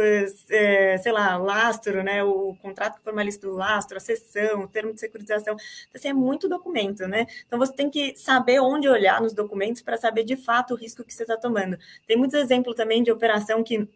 [0.51, 2.23] é, sei lá, lastro, né?
[2.23, 5.55] O contrato formalista do lastro, a sessão, o termo de securitização.
[5.55, 7.27] Então, assim, é muito documento, né?
[7.47, 11.05] Então, você tem que saber onde olhar nos documentos para saber de fato o risco
[11.05, 11.77] que você está tomando.
[12.07, 13.89] Tem muitos exemplos também de operação que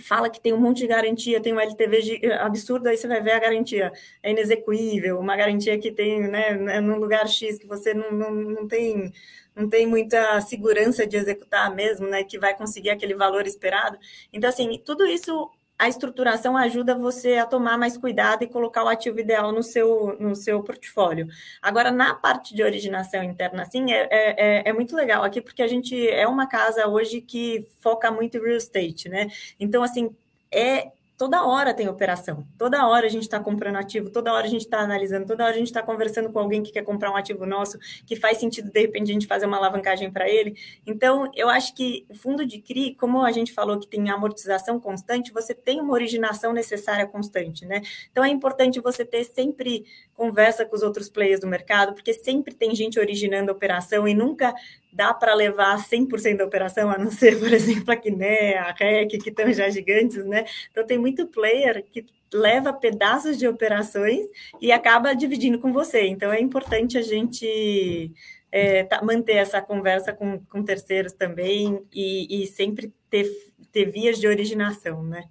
[0.00, 3.32] fala que tem um monte de garantia, tem um LTV absurdo, aí você vai ver
[3.32, 7.94] a garantia é inexequível, uma garantia que tem, né, né, num lugar X que você
[7.94, 9.12] não, não, não tem
[9.56, 13.98] não tem muita segurança de executar mesmo, né, que vai conseguir aquele valor esperado.
[14.32, 18.88] Então, assim, tudo isso a estruturação ajuda você a tomar mais cuidado e colocar o
[18.88, 21.28] ativo ideal no seu, no seu portfólio.
[21.62, 25.68] Agora, na parte de originação interna, assim, é, é, é muito legal aqui, porque a
[25.68, 29.28] gente é uma casa hoje que foca muito em real estate, né?
[29.60, 30.14] Então, assim,
[30.50, 34.48] é toda hora tem operação, toda hora a gente está comprando ativo, toda hora a
[34.48, 37.16] gente está analisando, toda hora a gente está conversando com alguém que quer comprar um
[37.16, 37.76] ativo nosso,
[38.06, 40.56] que faz sentido de repente a gente fazer uma alavancagem para ele.
[40.86, 44.78] Então, eu acho que o fundo de CRI, como a gente falou que tem amortização
[44.78, 47.82] constante, você tem uma originação necessária constante, né?
[48.12, 49.84] Então, é importante você ter sempre
[50.18, 54.12] conversa com os outros players do mercado, porque sempre tem gente originando a operação e
[54.12, 54.52] nunca
[54.92, 59.10] dá para levar 100% da operação, a não ser, por exemplo, a Quiné, a REC,
[59.22, 60.44] que estão já gigantes, né?
[60.72, 62.04] Então, tem muito player que
[62.34, 64.26] leva pedaços de operações
[64.60, 66.08] e acaba dividindo com você.
[66.08, 68.12] Então, é importante a gente
[68.50, 73.30] é, tá, manter essa conversa com, com terceiros também e, e sempre ter,
[73.70, 75.24] ter vias de originação, né?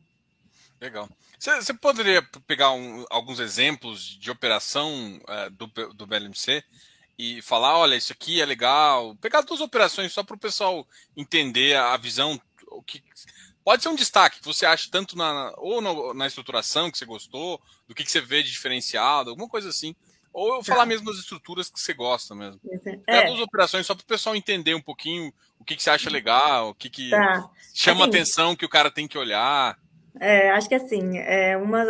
[0.80, 1.10] Legal.
[1.40, 6.64] Você poderia pegar um, alguns exemplos de operação uh, do, do BLMC
[7.18, 9.16] e falar, olha, isso aqui é legal.
[9.16, 12.40] Pegar duas operações só para o pessoal entender a visão.
[12.70, 13.04] O que
[13.64, 17.06] pode ser um destaque que você acha tanto na ou no, na estruturação que você
[17.06, 19.96] gostou, do que, que você vê de diferenciado, alguma coisa assim.
[20.34, 20.86] Ou eu falar tá.
[20.86, 22.62] mesmo das estruturas que você gosta mesmo.
[22.86, 22.98] É.
[22.98, 26.10] Pegar duas operações só para o pessoal entender um pouquinho o que, que você acha
[26.10, 27.50] legal, o que, que tá.
[27.74, 29.78] chama assim, atenção que o cara tem que olhar.
[30.20, 31.86] É, acho que assim, é uma,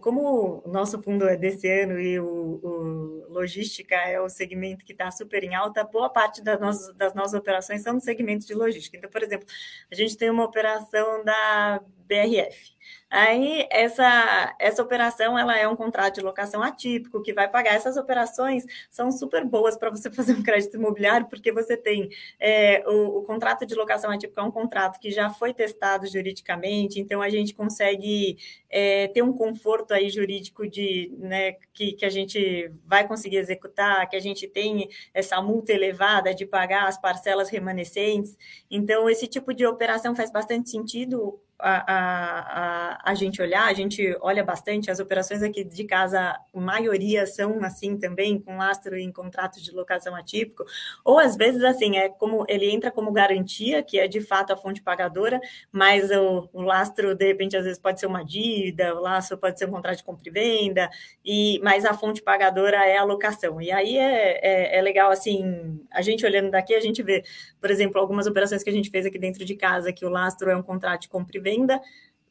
[0.00, 4.92] como o nosso fundo é desse ano e o, o logística é o segmento que
[4.92, 8.54] está super em alta, boa parte das nossas, das nossas operações são no segmento de
[8.54, 8.96] logística.
[8.96, 9.46] Então, por exemplo,
[9.90, 12.74] a gente tem uma operação da BRF.
[13.10, 17.74] Aí essa essa operação ela é um contrato de locação atípico que vai pagar.
[17.74, 22.82] Essas operações são super boas para você fazer um crédito imobiliário porque você tem é,
[22.86, 27.22] o, o, contrato de locação atípico é um contrato que já foi testado juridicamente então
[27.22, 28.36] a gente consegue
[28.68, 34.08] é, ter um conforto aí jurídico de né, que, que a gente vai conseguir executar
[34.08, 38.36] que a gente tem essa multa elevada de pagar as parcelas remanescentes.
[38.68, 44.16] Então esse tipo de operação faz bastante sentido a, a, a, gente olhar, a gente
[44.20, 49.62] olha bastante, as operações aqui de casa, maioria são assim também, com lastro em contratos
[49.62, 50.64] de locação atípico,
[51.04, 54.56] ou às vezes assim, é como ele entra como garantia, que é de fato a
[54.56, 55.40] fonte pagadora,
[55.70, 59.58] mas o, o lastro, de repente, às vezes pode ser uma dívida, o lastro pode
[59.58, 60.90] ser um contrato de compra e venda,
[61.24, 63.60] e, mas a fonte pagadora é a locação.
[63.60, 67.22] E aí é, é, é legal, assim, a gente olhando daqui, a gente vê,
[67.60, 70.50] por exemplo, algumas operações que a gente fez aqui dentro de casa, que o lastro
[70.50, 71.80] é um contrato de compra e venda,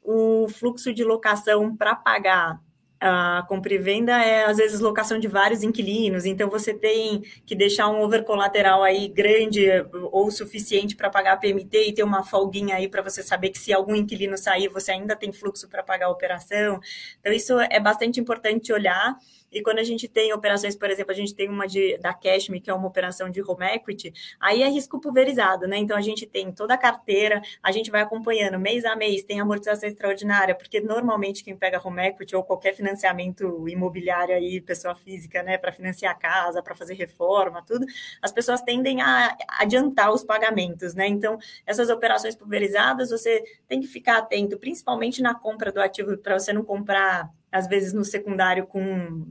[0.03, 2.59] o fluxo de locação para pagar
[3.05, 7.53] a compra e venda é às vezes locação de vários inquilinos, então você tem que
[7.53, 9.65] deixar um over colateral aí grande
[10.09, 13.59] ou suficiente para pagar a PMT e ter uma folguinha aí para você saber que
[13.59, 16.79] se algum inquilino sair, você ainda tem fluxo para pagar a operação.
[17.19, 19.17] Então isso é bastante importante olhar.
[19.53, 22.59] E quando a gente tem operações, por exemplo, a gente tem uma de, da Cashme,
[22.59, 25.77] que é uma operação de home equity, aí é risco pulverizado, né?
[25.77, 29.39] Então a gente tem toda a carteira, a gente vai acompanhando mês a mês, tem
[29.39, 35.43] amortização extraordinária, porque normalmente quem pega home equity ou qualquer financiamento imobiliário aí, pessoa física,
[35.43, 37.85] né, para financiar a casa, para fazer reforma, tudo,
[38.21, 41.07] as pessoas tendem a adiantar os pagamentos, né?
[41.07, 46.39] Então, essas operações pulverizadas, você tem que ficar atento, principalmente na compra do ativo, para
[46.39, 49.27] você não comprar às vezes no secundário com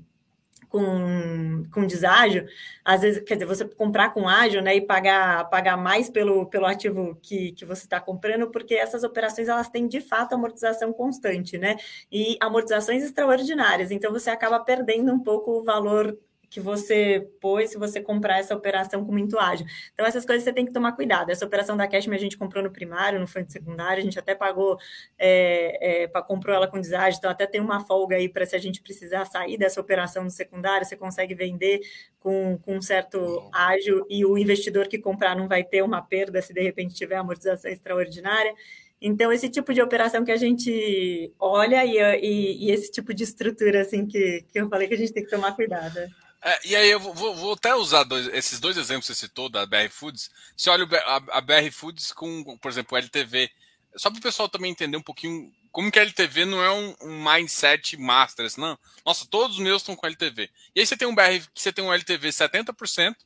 [0.73, 2.47] com, com deságio,
[2.83, 6.65] às vezes, quer dizer, você comprar com ágil, né, e pagar, pagar mais pelo, pelo
[6.65, 11.59] ativo que, que você está comprando, porque essas operações, elas têm, de fato, amortização constante,
[11.59, 11.77] né,
[12.11, 16.19] e amortizações extraordinárias, então você acaba perdendo um pouco o valor
[16.53, 19.65] que você pôs se você comprar essa operação com muito ágil.
[19.95, 21.31] Então, essas coisas você tem que tomar cuidado.
[21.31, 24.35] Essa operação da Cashme a gente comprou no primário, no fundo secundário, a gente até
[24.35, 24.77] pagou,
[25.19, 28.59] é, é, comprou ela com deságio, então até tem uma folga aí para se a
[28.59, 31.81] gente precisar sair dessa operação no secundário, você consegue vender
[32.21, 36.43] com, com um certo ágil e o investidor que comprar não vai ter uma perda
[36.43, 38.53] se de repente tiver amortização extraordinária.
[39.01, 43.25] Então, esse tipo de operação que a gente olha e, e, e, esse tipo de
[43.25, 45.99] estrutura, assim, que, que eu falei que a gente tem que tomar cuidado.
[46.45, 49.49] É, e aí eu vou, vou até usar dois, esses dois exemplos que você citou
[49.49, 50.29] da BR Foods.
[50.57, 53.49] Você olha a, a BR Foods com, por exemplo, o LTV.
[53.97, 56.95] Só para o pessoal também entender um pouquinho como que a LTV não é um,
[57.03, 58.79] um mindset master, assim, não.
[59.07, 60.51] Nossa, todos os meus estão com LTV.
[60.75, 63.17] E aí você tem um BR que você tem um LTV 70%,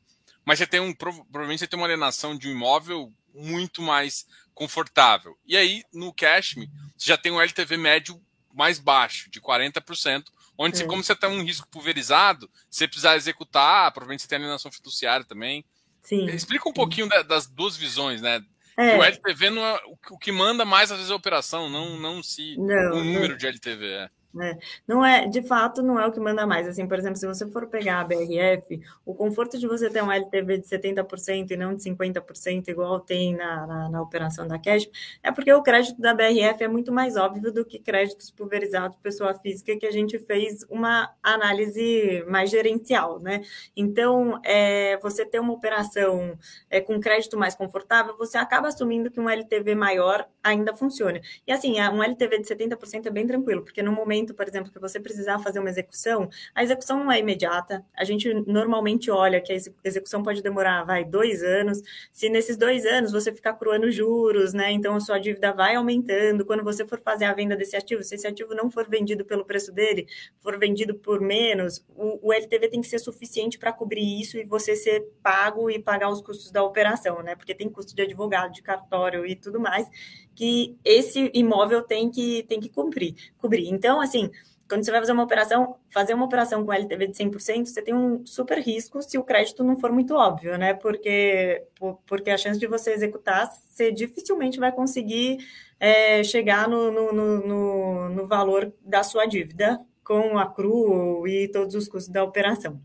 [0.44, 5.37] mas você tem um provavelmente você tem uma alienação de um imóvel muito mais confortável.
[5.46, 8.20] E aí no Cashme você já tem um LTV médio
[8.55, 10.24] mais baixo, de 40%,
[10.59, 10.87] Onde, é.
[10.87, 15.64] como você tem um risco pulverizado, você precisar executar, provavelmente você tem alienação fiduciária também.
[16.03, 16.27] Sim.
[16.27, 18.40] Explica um pouquinho da, das duas visões, né?
[18.77, 18.97] É.
[18.97, 22.23] O LTV não é, o que manda mais às vezes é a operação, não, não
[22.23, 23.37] se não, o número não.
[23.37, 23.87] de LTV.
[23.87, 24.11] É.
[24.37, 24.59] Né?
[24.87, 26.68] Não é, de fato, não é o que manda mais.
[26.68, 30.12] Assim, por exemplo, se você for pegar a BRF, o conforto de você ter um
[30.12, 34.88] LTV de 70% e não de 50%, igual tem na, na, na, operação da Cash,
[35.22, 39.33] é porque o crédito da BRF é muito mais óbvio do que créditos pulverizados pessoa
[39.33, 43.42] física, que a gente fez uma análise mais gerencial, né?
[43.75, 49.18] Então, é, você ter uma operação é, com crédito mais confortável, você acaba assumindo que
[49.18, 51.20] um LTV maior ainda funciona.
[51.46, 54.73] E assim, um LTV de 70% é bem tranquilo, porque no momento momento, por exemplo,
[54.73, 57.85] que você precisar fazer uma execução, a execução não é imediata.
[57.97, 61.81] A gente normalmente olha que a execução pode demorar, vai, dois anos.
[62.11, 64.73] Se nesses dois anos você ficar cruando juros, né?
[64.73, 66.45] Então a sua dívida vai aumentando.
[66.45, 69.45] Quando você for fazer a venda desse ativo, se esse ativo não for vendido pelo
[69.45, 70.07] preço dele,
[70.41, 74.45] for vendido por menos, o, o LTV tem que ser suficiente para cobrir isso e
[74.45, 77.37] você ser pago e pagar os custos da operação, né?
[77.37, 79.89] Porque tem custo de advogado, de cartório e tudo mais
[80.37, 83.68] que esse imóvel tem que, tem que cumprir, cobrir.
[83.68, 84.31] Então, assim,
[84.68, 87.94] quando você vai fazer uma operação, fazer uma operação com LTV de 100%, você tem
[87.94, 90.75] um super risco se o crédito não for muito óbvio, né?
[90.75, 91.64] Porque,
[92.07, 95.38] porque a chance de você executar, você dificilmente vai conseguir
[95.79, 101.75] é, chegar no, no, no, no, valor da sua dívida com a CRU e todos
[101.75, 102.81] os custos da operação.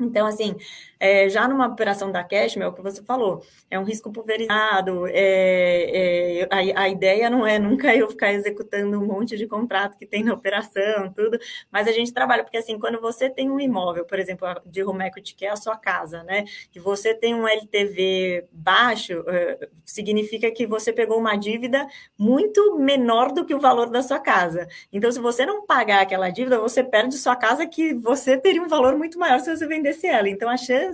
[0.00, 0.56] Então, assim,
[1.02, 5.04] É, já numa operação da Cashmere, é o que você falou, é um risco pulverizado,
[5.08, 9.98] é, é, a, a, ideia não é nunca eu ficar executando um monte de contrato
[9.98, 11.40] que tem na operação, tudo,
[11.72, 15.04] mas a gente trabalha, porque assim, quando você tem um imóvel, por exemplo, de home
[15.04, 20.52] equity, que é a sua casa, né, que você tem um LTV baixo, é, significa
[20.52, 21.84] que você pegou uma dívida
[22.16, 24.68] muito menor do que o valor da sua casa.
[24.92, 28.68] Então, se você não pagar aquela dívida, você perde sua casa que você teria um
[28.68, 30.28] valor muito maior se você vendesse ela.
[30.28, 30.91] Então, a chance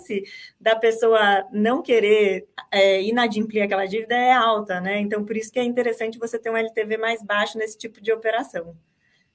[0.60, 5.00] da pessoa não querer é, inadimplir aquela dívida é alta, né?
[5.00, 8.12] Então, por isso que é interessante você ter um LTV mais baixo nesse tipo de
[8.12, 8.76] operação.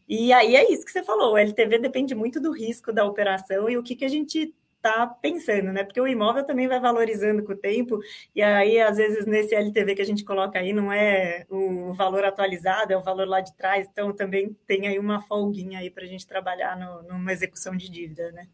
[0.08, 3.70] E aí é isso que você falou, o LTV depende muito do risco da operação
[3.70, 4.54] e o que, que a gente
[4.86, 5.84] está pensando, né?
[5.84, 8.00] Porque o imóvel também vai valorizando com o tempo,
[8.36, 12.26] e aí, às vezes, nesse LTV que a gente coloca aí, não é o valor
[12.26, 16.04] atualizado, é o valor lá de trás, então também tem aí uma folguinha aí para
[16.04, 18.48] a gente trabalhar no, numa execução de dívida, né?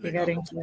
[0.00, 0.54] Que garante.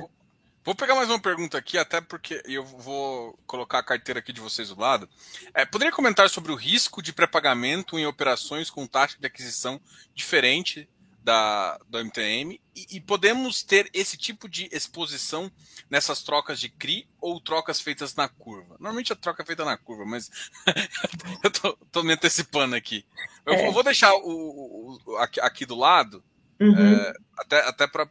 [0.66, 4.39] Vou pegar mais uma pergunta aqui, até porque eu vou colocar a carteira aqui de
[4.39, 5.09] vocês do lado.
[5.53, 9.82] É, poderia comentar sobre o risco de pré-pagamento em operações com taxa de aquisição
[10.16, 10.88] diferente
[11.22, 15.51] da, do MTM e, e, podemos ter esse tipo de exposição
[15.89, 18.76] nessas trocas de CRI ou trocas feitas na curva.
[18.80, 20.30] Normalmente a troca é feita na curva, mas
[21.43, 23.05] eu tô, tô, me antecipando aqui.
[23.45, 23.72] Eu, é.
[23.72, 26.24] vou deixar o, o aqui, aqui, do lado,
[26.59, 26.78] uhum.
[26.78, 28.07] é, até, até para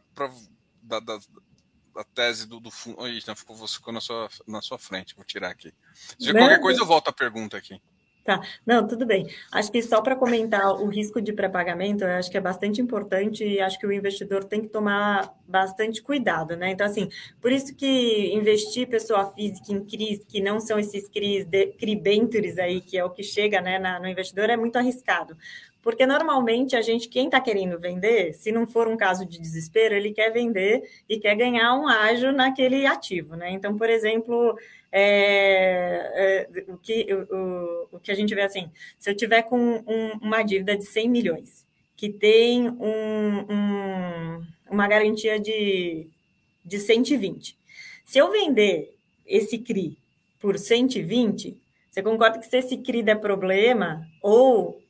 [0.83, 1.19] da, da,
[1.93, 3.07] da, tese do, do fundo.
[3.07, 5.73] Ih, não, ficou, ficou na, sua, na sua frente, vou tirar aqui.
[5.93, 7.81] Se qualquer coisa, eu volto a pergunta aqui.
[8.23, 9.27] Tá, não, tudo bem.
[9.51, 13.43] Acho que só para comentar o risco de pré-pagamento, eu acho que é bastante importante
[13.43, 16.71] e acho que o investidor tem que tomar bastante cuidado, né?
[16.71, 17.09] Então, assim,
[17.41, 21.97] por isso que investir pessoa física em CRIs, que não são esses CRIs, de, CRI
[21.97, 25.35] Ventures aí, que é o que chega né, na, no investidor, é muito arriscado.
[25.83, 29.93] Porque normalmente a gente, quem está querendo vender, se não for um caso de desespero,
[29.93, 33.51] ele quer vender e quer ganhar um ágio naquele ativo, né?
[33.51, 34.57] Então, por exemplo,
[34.89, 39.83] é, é, o, que, o, o, que a gente vê assim, se eu tiver com
[39.85, 41.65] um, uma dívida de 100 milhões,
[41.97, 46.07] que tem um, um, uma garantia de,
[46.63, 47.57] de 120,
[48.05, 48.95] se eu vender
[49.27, 49.97] esse CRI
[50.39, 51.57] por 120,
[51.91, 54.82] você concorda que se esse CRI der problema, ou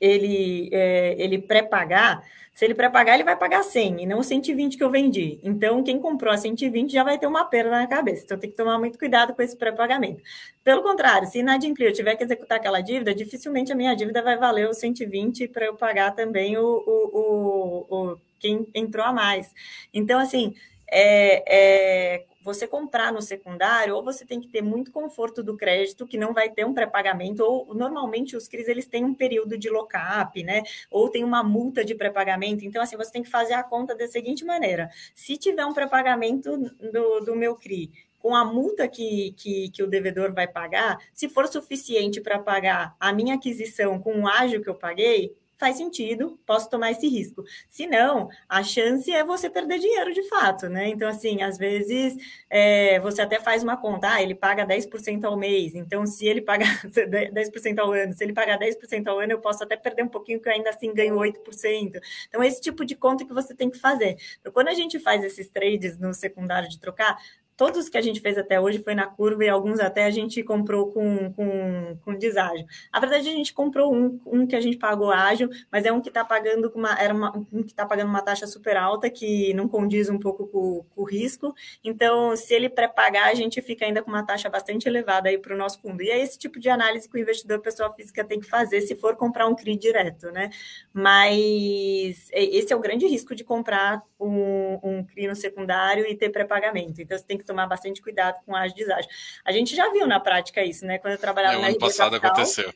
[0.00, 2.22] ele, é, ele pré-pagar,
[2.58, 5.38] se ele pré-pagar, ele vai pagar 100 e não 120 que eu vendi.
[5.44, 8.24] Então, quem comprou a 120 já vai ter uma perda na cabeça.
[8.24, 10.20] Então, tem que tomar muito cuidado com esse pré-pagamento.
[10.64, 14.36] Pelo contrário, se inadimplir eu tiver que executar aquela dívida, dificilmente a minha dívida vai
[14.36, 19.48] valer os 120 para eu pagar também o, o, o, o, quem entrou a mais.
[19.94, 20.54] Então, assim,
[20.90, 26.06] é, é, você comprar no secundário, ou você tem que ter muito conforto do crédito,
[26.06, 29.68] que não vai ter um pré-pagamento, ou normalmente os CRIs eles têm um período de
[29.68, 30.62] lock-up, né?
[30.90, 32.64] Ou tem uma multa de pré-pagamento.
[32.64, 36.56] Então, assim, você tem que fazer a conta da seguinte maneira: se tiver um pré-pagamento
[36.56, 41.28] do, do meu CRI com a multa que, que, que, o devedor vai pagar, se
[41.28, 46.38] for suficiente para pagar a minha aquisição com o ágio que eu paguei, faz sentido,
[46.46, 47.44] posso tomar esse risco.
[47.68, 50.88] Se não, a chance é você perder dinheiro de fato, né?
[50.88, 52.16] Então, assim, às vezes
[52.48, 56.40] é, você até faz uma conta, ah, ele paga 10% ao mês, então se ele
[56.40, 60.08] pagar 10% ao ano, se ele pagar 10% ao ano, eu posso até perder um
[60.08, 62.00] pouquinho, que eu ainda assim ganho 8%.
[62.28, 64.16] Então, esse tipo de conta que você tem que fazer.
[64.40, 67.18] Então, quando a gente faz esses trades no secundário de trocar,
[67.58, 70.44] todos que a gente fez até hoje foi na curva e alguns até a gente
[70.44, 72.64] comprou com, com, com deságio.
[72.92, 76.00] A verdade, a gente comprou um, um que a gente pagou ágil, mas é um
[76.00, 79.52] que está pagando uma, era uma, um que está pagando uma taxa super alta, que
[79.54, 81.52] não condiz um pouco com, com o risco.
[81.82, 85.52] Então, se ele pré-pagar, a gente fica ainda com uma taxa bastante elevada aí para
[85.52, 86.00] o nosso fundo.
[86.00, 88.94] E é esse tipo de análise que o investidor pessoa física tem que fazer se
[88.94, 90.48] for comprar um CRI direto, né?
[90.92, 96.30] Mas esse é o grande risco de comprar um, um CRI no secundário e ter
[96.30, 97.02] pré-pagamento.
[97.02, 99.10] Então, você tem que tomar bastante cuidado com as deságio.
[99.44, 100.98] A gente já viu na prática isso, né?
[100.98, 102.72] Quando eu trabalhava é, na ano passado Capital, aconteceu.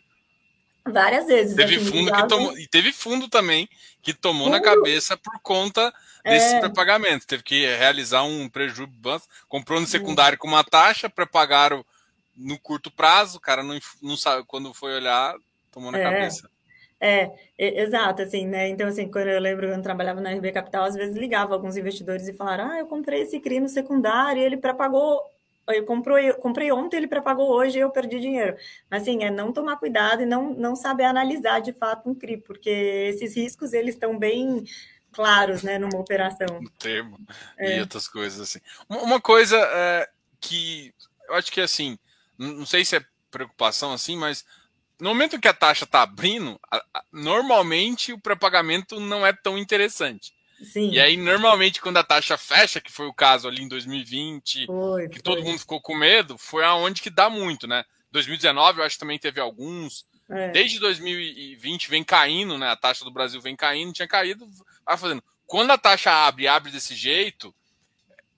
[0.84, 1.54] Várias vezes.
[1.54, 3.68] Teve assim, fundo que tomou, e teve fundo também
[4.02, 4.54] que tomou fundo.
[4.54, 5.94] na cabeça por conta
[6.24, 6.60] desse é.
[6.60, 7.26] pré-pagamento.
[7.26, 8.90] Teve que realizar um prejuízo,
[9.48, 11.84] comprou no secundário com uma taxa, pré-pagaram
[12.36, 15.34] no curto prazo, o cara não, não sabe, quando foi olhar,
[15.70, 16.02] tomou na é.
[16.02, 16.50] cabeça.
[17.04, 18.68] É, exato, assim, né?
[18.68, 21.76] Então, assim, quando eu lembro quando eu trabalhava na RB Capital, às vezes ligava alguns
[21.76, 25.20] investidores e falaram: Ah, eu comprei esse CRI no secundário, ele pré-pagou.
[25.66, 28.56] Eu comprei, eu comprei ontem, ele pré-pagou hoje e eu perdi dinheiro.
[28.88, 32.36] Mas, assim, é não tomar cuidado e não, não saber analisar de fato um CRI,
[32.36, 34.64] porque esses riscos, eles estão bem
[35.12, 36.60] claros, né, numa operação.
[36.60, 37.18] No termo
[37.58, 37.78] é.
[37.78, 38.60] e outras coisas, assim.
[38.88, 40.08] Uma coisa é,
[40.40, 40.94] que
[41.28, 41.98] eu acho que, assim,
[42.38, 44.44] não sei se é preocupação, assim, mas
[45.00, 46.60] no momento que a taxa está abrindo,
[47.12, 50.32] normalmente o pré-pagamento não é tão interessante.
[50.62, 50.90] Sim.
[50.90, 55.08] E aí, normalmente, quando a taxa fecha, que foi o caso ali em 2020, foi,
[55.08, 55.22] que foi.
[55.22, 57.84] todo mundo ficou com medo, foi aonde que dá muito, né?
[58.12, 60.06] 2019, eu acho que também teve alguns.
[60.30, 60.50] É.
[60.50, 62.68] Desde 2020 vem caindo, né?
[62.68, 64.48] A taxa do Brasil vem caindo, tinha caído,
[64.86, 65.22] vai fazendo.
[65.46, 67.52] Quando a taxa abre, abre desse jeito,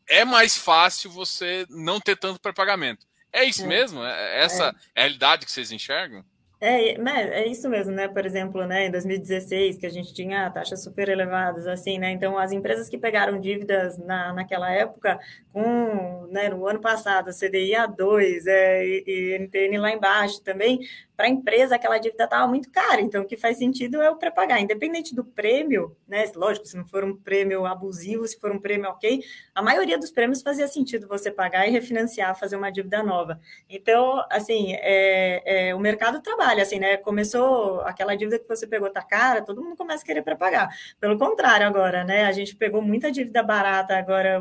[0.08, 3.06] é mais fácil você não ter tanto pré-pagamento.
[3.32, 3.66] É isso é.
[3.66, 4.02] mesmo?
[4.02, 5.00] É essa é.
[5.00, 6.24] realidade que vocês enxergam?
[6.66, 8.08] É, é isso mesmo, né?
[8.08, 12.10] Por exemplo, né, em 2016, que a gente tinha taxas super elevadas, assim, né?
[12.10, 15.20] Então, as empresas que pegaram dívidas na, naquela época,
[15.52, 20.80] com, né, no ano passado, CDI A2 é, e, e NTN lá embaixo também,
[21.16, 24.16] para a empresa aquela dívida estava muito cara, então o que faz sentido é o
[24.16, 26.24] pré-pagar, independente do prêmio, né?
[26.34, 29.22] Lógico, se não for um prêmio abusivo, se for um prêmio ok,
[29.54, 33.40] a maioria dos prêmios fazia sentido você pagar e refinanciar, fazer uma dívida nova.
[33.68, 36.96] Então, assim, é, é, o mercado trabalha, assim, né?
[36.96, 40.68] Começou aquela dívida que você pegou tá cara, todo mundo começa a querer pré-pagar.
[41.00, 42.24] Pelo contrário, agora, né?
[42.24, 44.40] A gente pegou muita dívida barata agora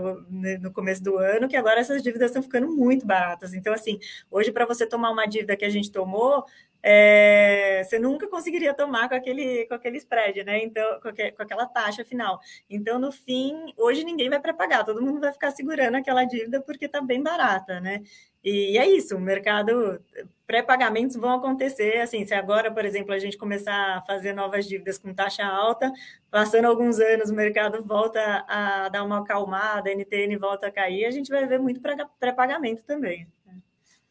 [0.62, 3.54] no começo do ano, que agora essas dívidas estão ficando muito baratas.
[3.54, 4.00] Então, assim,
[4.32, 6.46] hoje para você tomar uma dívida que a gente tomou,
[6.86, 10.62] é, você nunca conseguiria tomar com aquele, com aquele spread, né?
[10.62, 12.42] Então, com, com, aquela taxa final.
[12.70, 16.86] Então, no fim, hoje ninguém vai pré-pagar, todo mundo vai ficar segurando aquela dívida porque
[16.86, 18.02] está bem barata, né?
[18.44, 20.04] E é isso, o mercado,
[20.46, 24.98] pré-pagamentos vão acontecer, assim, se agora, por exemplo, a gente começar a fazer novas dívidas
[24.98, 25.90] com taxa alta,
[26.30, 31.06] passando alguns anos o mercado volta a dar uma acalmada, a NTN volta a cair,
[31.06, 31.80] a gente vai ver muito
[32.20, 33.26] pré-pagamento também.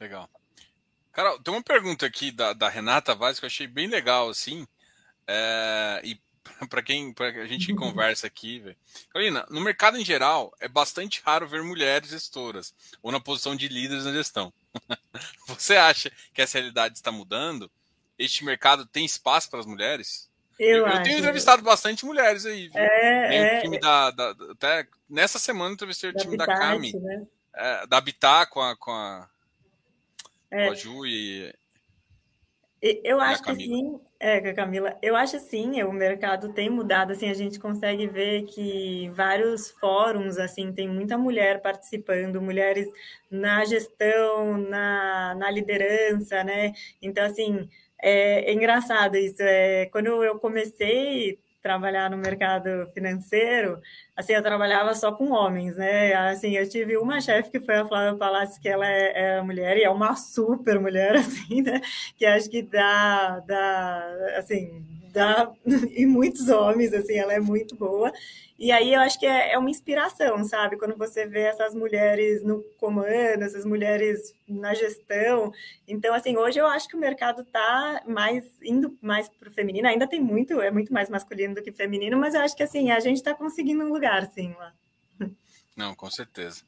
[0.01, 0.27] Legal.
[1.13, 4.67] Carol, tem uma pergunta aqui da, da Renata Vaz que eu achei bem legal, assim.
[5.27, 6.19] É, e
[6.69, 8.77] para quem pra a gente conversa aqui, velho.
[9.11, 13.69] Carolina, no mercado em geral, é bastante raro ver mulheres gestoras ou na posição de
[13.69, 14.53] líderes na gestão.
[15.47, 17.71] Você acha que essa realidade está mudando?
[18.19, 20.31] Este mercado tem espaço para as mulheres?
[20.59, 22.79] Eu, eu, tenho entrevistado bastante mulheres aí, viu?
[22.79, 26.59] É, é, o time da, da, Até nessa semana eu entrevistei o time Habitat, da
[26.59, 27.27] Cami, né?
[27.55, 29.29] é, da Habitat com a, com a
[30.53, 30.67] é.
[30.67, 31.53] Com a Ju e.
[33.05, 34.99] Eu acho que sim, é, Camila.
[35.01, 40.37] Eu acho sim, o mercado tem mudado, assim, a gente consegue ver que vários fóruns,
[40.37, 42.89] assim, tem muita mulher participando, mulheres
[43.31, 46.73] na gestão, na, na liderança, né?
[47.01, 47.69] Então, assim,
[48.03, 49.41] é, é engraçado isso.
[49.41, 53.81] É, quando eu comecei trabalhar no mercado financeiro,
[54.17, 56.13] assim, eu trabalhava só com homens, né?
[56.31, 59.77] Assim, eu tive uma chefe que foi a Flávia Palácio, que ela é, é mulher
[59.77, 61.81] e é uma super mulher, assim, né?
[62.17, 65.53] Que acho que dá, dá assim, dá
[65.95, 68.13] em muitos homens, assim, ela é muito boa.
[68.63, 70.77] E aí eu acho que é, é, uma inspiração, sabe?
[70.77, 75.53] Quando você vê essas mulheres no comando, essas mulheres na gestão.
[75.89, 79.89] Então, assim, hoje eu acho que o mercado está mais indo mais para o feminino.
[79.89, 82.93] Ainda tem muito, é muito mais masculino do que feminino, mas eu acho que assim,
[82.93, 84.73] a gente está conseguindo um lugar, sim, lá.
[85.77, 86.63] Não, com certeza.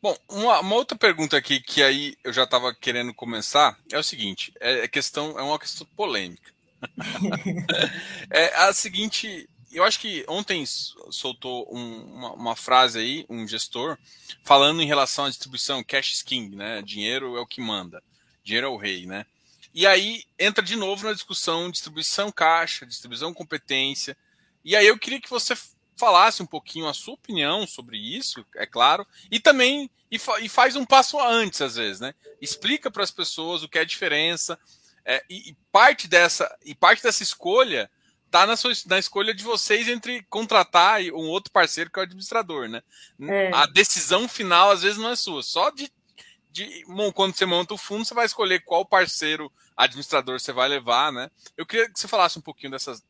[0.00, 4.02] Bom, uma, uma, outra pergunta aqui que aí eu já estava querendo começar é o
[4.02, 6.50] seguinte: é, é questão, é uma questão polêmica.
[8.30, 13.98] é a seguinte eu acho que ontem soltou um, uma, uma, frase aí, um gestor,
[14.44, 16.80] falando em relação à distribuição cash is king, né?
[16.82, 18.02] Dinheiro é o que manda,
[18.42, 19.26] dinheiro é o rei, né?
[19.74, 24.16] E aí entra de novo na discussão distribuição caixa, distribuição competência.
[24.64, 25.54] E aí eu queria que você
[25.96, 30.48] falasse um pouquinho a sua opinião sobre isso, é claro, e também e, fa e
[30.48, 32.14] faz um passo antes às vezes, né?
[32.40, 34.58] Explica para as pessoas o que é a diferença.
[35.04, 37.90] É, e, e parte dessa e parte dessa escolha
[38.30, 42.04] tá na, sua, na escolha de vocês entre contratar um outro parceiro que é o
[42.04, 42.82] administrador, né?
[43.20, 43.50] É.
[43.54, 45.90] A decisão final às vezes não é sua, só de,
[46.50, 50.68] de bom, quando você monta o fundo, você vai escolher qual parceiro administrador você vai
[50.68, 51.30] levar, né?
[51.56, 53.02] Eu queria que você falasse um pouquinho dessas,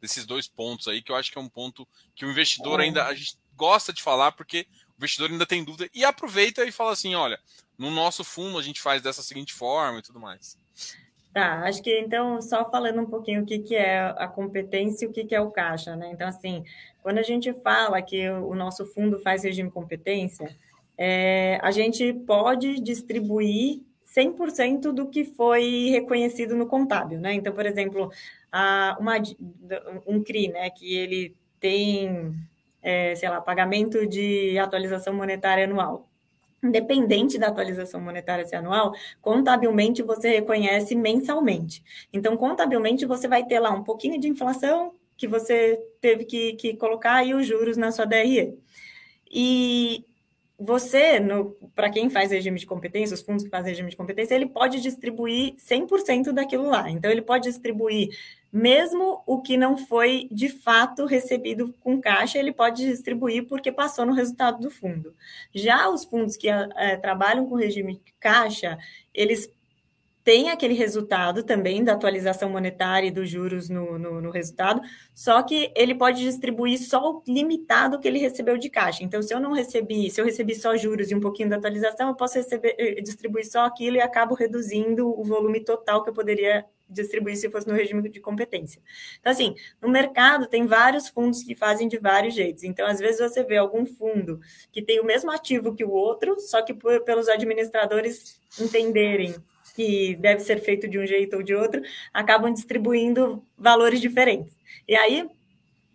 [0.00, 2.84] desses dois pontos aí, que eu acho que é um ponto que o investidor é.
[2.84, 6.72] ainda a gente gosta de falar, porque o investidor ainda tem dúvida e aproveita e
[6.72, 7.38] fala assim: olha,
[7.76, 10.56] no nosso fundo a gente faz dessa seguinte forma e tudo mais.
[11.34, 15.08] Tá, acho que então, só falando um pouquinho o que, que é a competência e
[15.08, 16.08] o que, que é o caixa, né?
[16.12, 16.62] Então, assim,
[17.02, 20.56] quando a gente fala que o nosso fundo faz regime competência,
[20.96, 23.82] é, a gente pode distribuir
[24.16, 27.34] 100% do que foi reconhecido no contábil, né?
[27.34, 28.12] Então, por exemplo,
[28.52, 29.14] a, uma,
[30.06, 32.32] um CRI, né, que ele tem,
[32.80, 36.08] é, sei lá, pagamento de atualização monetária anual
[36.64, 41.82] independente da atualização monetária ser anual, contabilmente você reconhece mensalmente.
[42.12, 46.74] Então, contabilmente, você vai ter lá um pouquinho de inflação que você teve que, que
[46.74, 48.58] colocar e os juros na sua DRE.
[49.30, 50.04] E
[50.58, 51.20] você,
[51.74, 54.80] para quem faz regime de competência, os fundos que fazem regime de competência, ele pode
[54.80, 56.90] distribuir 100% daquilo lá.
[56.90, 58.10] Então, ele pode distribuir
[58.54, 64.06] mesmo o que não foi de fato recebido com caixa, ele pode distribuir porque passou
[64.06, 65.12] no resultado do fundo.
[65.52, 68.78] Já os fundos que é, trabalham com regime de caixa,
[69.12, 69.50] eles
[70.22, 74.80] tem aquele resultado também da atualização monetária e dos juros no, no, no, resultado,
[75.14, 79.02] só que ele pode distribuir só o limitado que ele recebeu de caixa.
[79.04, 82.08] Então, se eu não recebi, se eu recebi só juros e um pouquinho da atualização,
[82.08, 86.14] eu posso receber, eh, distribuir só aquilo e acabo reduzindo o volume total que eu
[86.14, 88.80] poderia distribuir se fosse no regime de competência.
[89.20, 92.64] Então, assim, no mercado tem vários fundos que fazem de vários jeitos.
[92.64, 94.40] Então, às vezes você vê algum fundo
[94.72, 99.34] que tem o mesmo ativo que o outro, só que por, pelos administradores entenderem
[99.74, 101.82] que deve ser feito de um jeito ou de outro,
[102.12, 104.56] acabam distribuindo valores diferentes.
[104.86, 105.28] E aí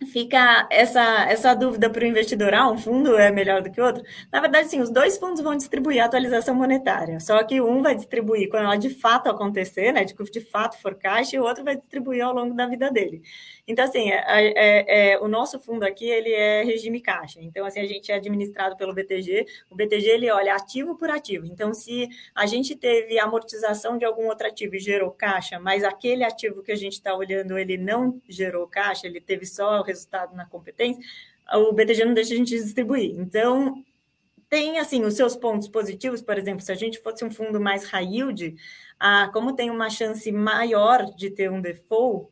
[0.06, 3.86] fica essa, essa dúvida para o investidor: ah, um fundo é melhor do que o
[3.86, 4.04] outro?
[4.32, 7.96] Na verdade, sim, os dois fundos vão distribuir a atualização monetária, só que um vai
[7.96, 11.64] distribuir quando ela de fato acontecer, né, de, de fato for caixa, e o outro
[11.64, 13.22] vai distribuir ao longo da vida dele.
[13.68, 17.40] Então, assim, é, é, é, o nosso fundo aqui, ele é regime caixa.
[17.40, 19.46] Então, assim, a gente é administrado pelo BTG.
[19.70, 21.46] O BTG, ele olha ativo por ativo.
[21.46, 26.24] Então, se a gente teve amortização de algum outro ativo e gerou caixa, mas aquele
[26.24, 30.46] ativo que a gente está olhando, ele não gerou caixa, ele teve só resultado na
[30.46, 31.02] competência,
[31.54, 33.20] o BTG não deixa a gente distribuir.
[33.20, 33.84] Então,
[34.50, 37.84] tem, assim, os seus pontos positivos, por exemplo, se a gente fosse um fundo mais
[37.86, 38.56] high yield,
[39.00, 42.28] ah, como tem uma chance maior de ter um default,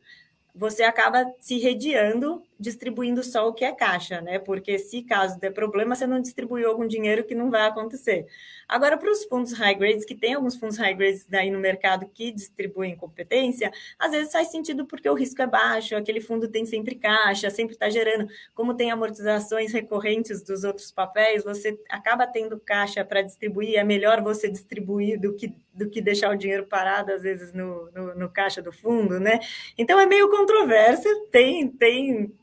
[0.54, 4.38] você acaba se redeando distribuindo só o que é caixa, né?
[4.38, 8.26] Porque se caso der problema, você não distribuiu algum dinheiro que não vai acontecer.
[8.68, 12.06] Agora, para os fundos high grades, que tem alguns fundos high grades daí no mercado
[12.12, 16.66] que distribuem competência, às vezes faz sentido porque o risco é baixo, aquele fundo tem
[16.66, 18.28] sempre caixa, sempre está gerando.
[18.54, 24.20] Como tem amortizações recorrentes dos outros papéis, você acaba tendo caixa para distribuir, é melhor
[24.20, 28.28] você distribuir do que, do que deixar o dinheiro parado, às vezes, no, no, no
[28.28, 29.38] caixa do fundo, né?
[29.78, 32.34] Então é meio controverso, tem, tem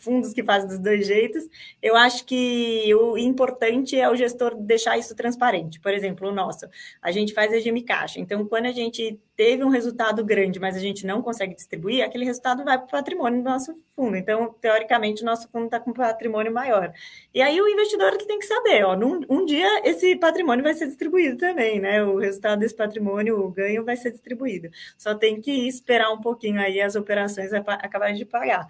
[0.00, 1.48] fundos que fazem dos dois jeitos.
[1.80, 5.80] Eu acho que o importante é o gestor deixar isso transparente.
[5.80, 6.66] Por exemplo, o nosso,
[7.00, 8.18] a gente faz regime caixa.
[8.18, 12.26] Então, quando a gente teve um resultado grande, mas a gente não consegue distribuir, aquele
[12.26, 14.14] resultado vai para o patrimônio do nosso fundo.
[14.14, 16.92] Então, teoricamente, o nosso fundo está com um patrimônio maior.
[17.32, 20.74] E aí o investidor que tem que saber, ó, num, um dia esse patrimônio vai
[20.74, 22.02] ser distribuído também, né?
[22.02, 24.68] O resultado desse patrimônio, o ganho vai ser distribuído.
[24.98, 28.66] Só tem que esperar um pouquinho aí as operações acabarem de pagar.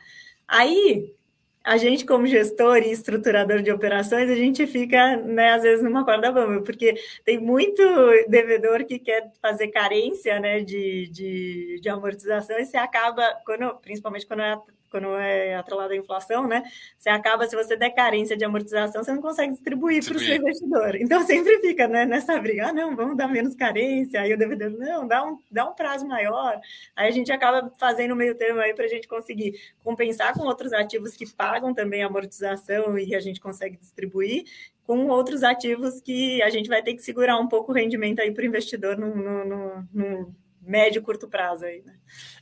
[0.47, 1.14] Aí,
[1.63, 6.05] a gente, como gestor e estruturador de operações, a gente fica, né, às vezes, numa
[6.05, 6.95] corda bamba, porque
[7.25, 7.83] tem muito
[8.29, 14.27] devedor que quer fazer carência né, de, de, de amortização e você acaba, quando, principalmente
[14.27, 14.59] quando é
[14.91, 16.62] quando é atrelado à inflação, né?
[16.99, 20.36] Você acaba, se você der carência de amortização, você não consegue distribuir para o seu
[20.36, 20.97] investidor.
[20.97, 24.70] Então sempre fica né, nessa briga, ah, não, vamos dar menos carência, aí o devedor,
[24.70, 26.61] não, dá um, dá um prazo maior.
[26.97, 30.72] Aí a gente acaba fazendo meio termo aí para a gente conseguir compensar com outros
[30.72, 34.45] ativos que pagam também amortização e a gente consegue distribuir,
[34.84, 38.32] com outros ativos que a gente vai ter que segurar um pouco o rendimento aí
[38.32, 40.34] para o investidor no, no, no, no
[40.71, 41.95] médio e curto prazo aí, né?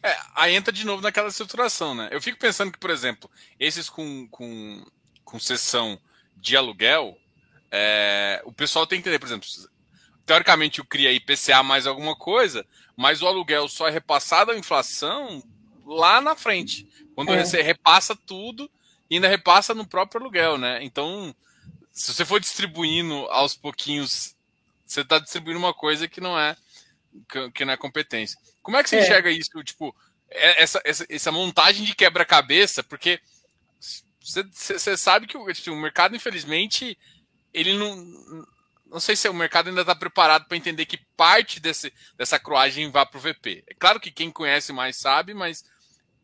[0.03, 2.09] É, aí entra de novo naquela estruturação, né?
[2.13, 4.87] Eu fico pensando que, por exemplo, esses com, com,
[5.25, 5.99] com sessão
[6.37, 7.17] de aluguel,
[7.71, 9.49] é, o pessoal tem que entender, por exemplo,
[10.27, 12.65] teoricamente o CRIA IPCA mais alguma coisa,
[12.95, 15.43] mas o aluguel só é repassado à inflação
[15.87, 16.87] lá na frente.
[17.15, 17.45] Quando é.
[17.45, 18.71] você repassa tudo
[19.09, 20.85] e ainda repassa no próprio aluguel, né?
[20.85, 21.35] Então,
[21.91, 24.37] se você for distribuindo aos pouquinhos,
[24.85, 26.57] você está distribuindo uma coisa que não é
[27.55, 28.39] que não é competência.
[28.63, 29.03] Como é que você é.
[29.03, 29.63] enxerga isso?
[29.65, 29.95] Tipo,
[30.31, 33.21] é, essa, essa, essa montagem de quebra-cabeça, porque
[34.21, 36.99] você sabe que o, tipo, o mercado, infelizmente,
[37.53, 38.47] ele não.
[38.87, 42.91] Não sei se o mercado ainda está preparado para entender que parte desse, dessa cruagem
[42.91, 43.63] vá para o VP.
[43.67, 45.63] É claro que quem conhece mais sabe, mas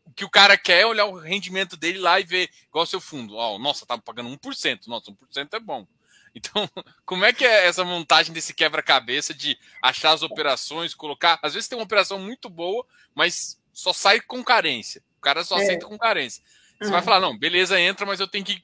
[0.03, 2.87] o que o cara quer é olhar o rendimento dele lá e ver, igual o
[2.87, 3.35] seu fundo.
[3.35, 4.87] Oh, nossa, tá pagando 1%.
[4.87, 5.87] Nossa, 1% é bom.
[6.35, 6.69] Então,
[7.05, 11.39] como é que é essa montagem desse quebra-cabeça de achar as operações, colocar.
[11.41, 15.01] Às vezes tem uma operação muito boa, mas só sai com carência.
[15.17, 15.63] O cara só é.
[15.63, 16.43] aceita com carência.
[16.77, 16.91] Você uhum.
[16.91, 18.61] vai falar, não, beleza, entra, mas eu tenho que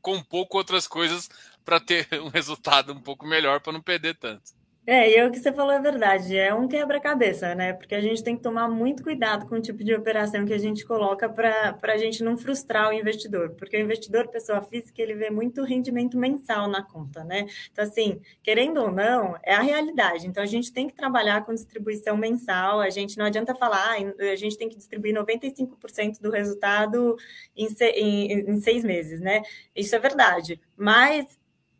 [0.00, 1.28] compor com outras coisas
[1.64, 4.54] para ter um resultado um pouco melhor, para não perder tanto.
[4.88, 7.72] É, e é o que você falou é verdade, é um quebra-cabeça, né?
[7.72, 10.58] Porque a gente tem que tomar muito cuidado com o tipo de operação que a
[10.58, 15.14] gente coloca para a gente não frustrar o investidor, porque o investidor, pessoa física, ele
[15.16, 17.46] vê muito rendimento mensal na conta, né?
[17.72, 20.24] Então, assim, querendo ou não, é a realidade.
[20.24, 24.30] Então, a gente tem que trabalhar com distribuição mensal, a gente não adianta falar, ah,
[24.32, 27.16] a gente tem que distribuir 95% do resultado
[27.56, 29.42] em, em, em seis meses, né?
[29.74, 31.26] Isso é verdade, mas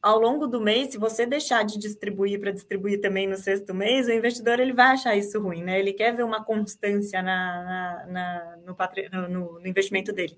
[0.07, 4.07] ao longo do mês, se você deixar de distribuir para distribuir também no sexto mês,
[4.07, 5.80] o investidor ele vai achar isso ruim, né?
[5.80, 10.36] Ele quer ver uma constância na, na, na no, no, no, investimento dele.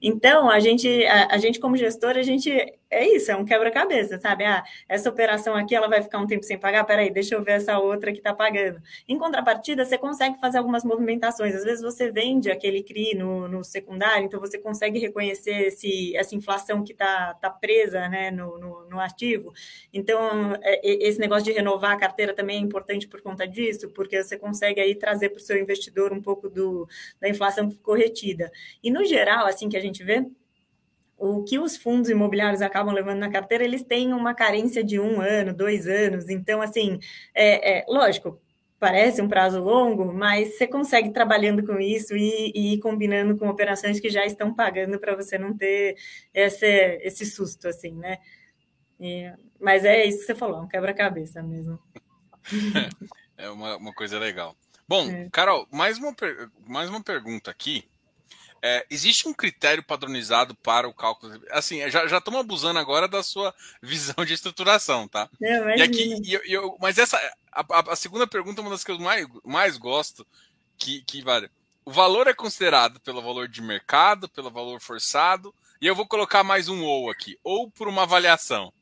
[0.00, 2.50] Então, a gente, a, a, gente como gestor, a gente
[2.90, 4.44] é isso, é um quebra-cabeça, sabe?
[4.44, 7.52] Ah, essa operação aqui ela vai ficar um tempo sem pagar, peraí, deixa eu ver
[7.52, 8.82] essa outra que está pagando.
[9.06, 11.54] Em contrapartida, você consegue fazer algumas movimentações.
[11.54, 16.34] Às vezes você vende aquele CRI no, no secundário, então você consegue reconhecer esse, essa
[16.34, 19.52] inflação que está tá presa né, no, no, no ativo.
[19.92, 24.20] Então, é, esse negócio de renovar a carteira também é importante por conta disso, porque
[24.20, 26.88] você consegue aí trazer para o seu investidor um pouco do,
[27.20, 28.50] da inflação que ficou retida.
[28.82, 30.26] E, no geral, assim que a gente vê,
[31.20, 35.20] o que os fundos imobiliários acabam levando na carteira, eles têm uma carência de um
[35.20, 36.30] ano, dois anos.
[36.30, 36.98] Então, assim,
[37.34, 38.40] é, é lógico,
[38.78, 43.48] parece um prazo longo, mas você consegue trabalhando com isso e, e ir combinando com
[43.48, 45.94] operações que já estão pagando para você não ter
[46.32, 46.66] esse,
[47.02, 48.16] esse susto, assim, né?
[48.98, 51.78] E, mas é isso que você falou, um quebra-cabeça mesmo.
[53.36, 54.54] É uma, uma coisa legal.
[54.86, 55.26] Bom, é.
[55.32, 56.14] Carol, mais uma,
[56.66, 57.89] mais uma pergunta aqui.
[58.62, 61.40] É, existe um critério padronizado para o cálculo?
[61.50, 65.28] Assim, já estamos abusando agora da sua visão de estruturação, tá?
[65.42, 67.16] É, e aqui, eu, eu, mas essa,
[67.50, 70.26] a, a, segunda pergunta é uma das que eu mais, mais gosto,
[70.76, 71.50] que, que vale.
[71.84, 76.44] O valor é considerado pelo valor de mercado, pelo valor forçado, e eu vou colocar
[76.44, 78.72] mais um ou aqui, ou por uma avaliação.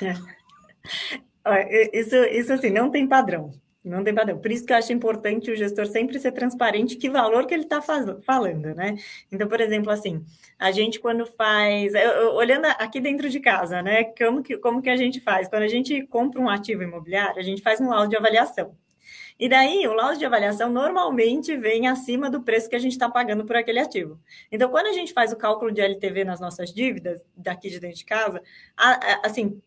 [1.92, 3.52] isso, isso assim, não tem padrão.
[3.82, 4.38] Não tem padrão.
[4.38, 7.62] Por isso que eu acho importante o gestor sempre ser transparente que valor que ele
[7.62, 8.96] está falando, né?
[9.32, 10.22] Então, por exemplo, assim,
[10.58, 14.04] a gente quando faz, eu, eu, olhando aqui dentro de casa, né?
[14.04, 15.48] Como que, como que a gente faz?
[15.48, 18.76] Quando a gente compra um ativo imobiliário, a gente faz um laudo de avaliação.
[19.38, 23.08] E daí, o laudo de avaliação normalmente vem acima do preço que a gente está
[23.08, 24.20] pagando por aquele ativo.
[24.52, 27.96] Então, quando a gente faz o cálculo de LTV nas nossas dívidas, daqui de dentro
[27.96, 28.42] de casa,
[29.24, 29.58] assim,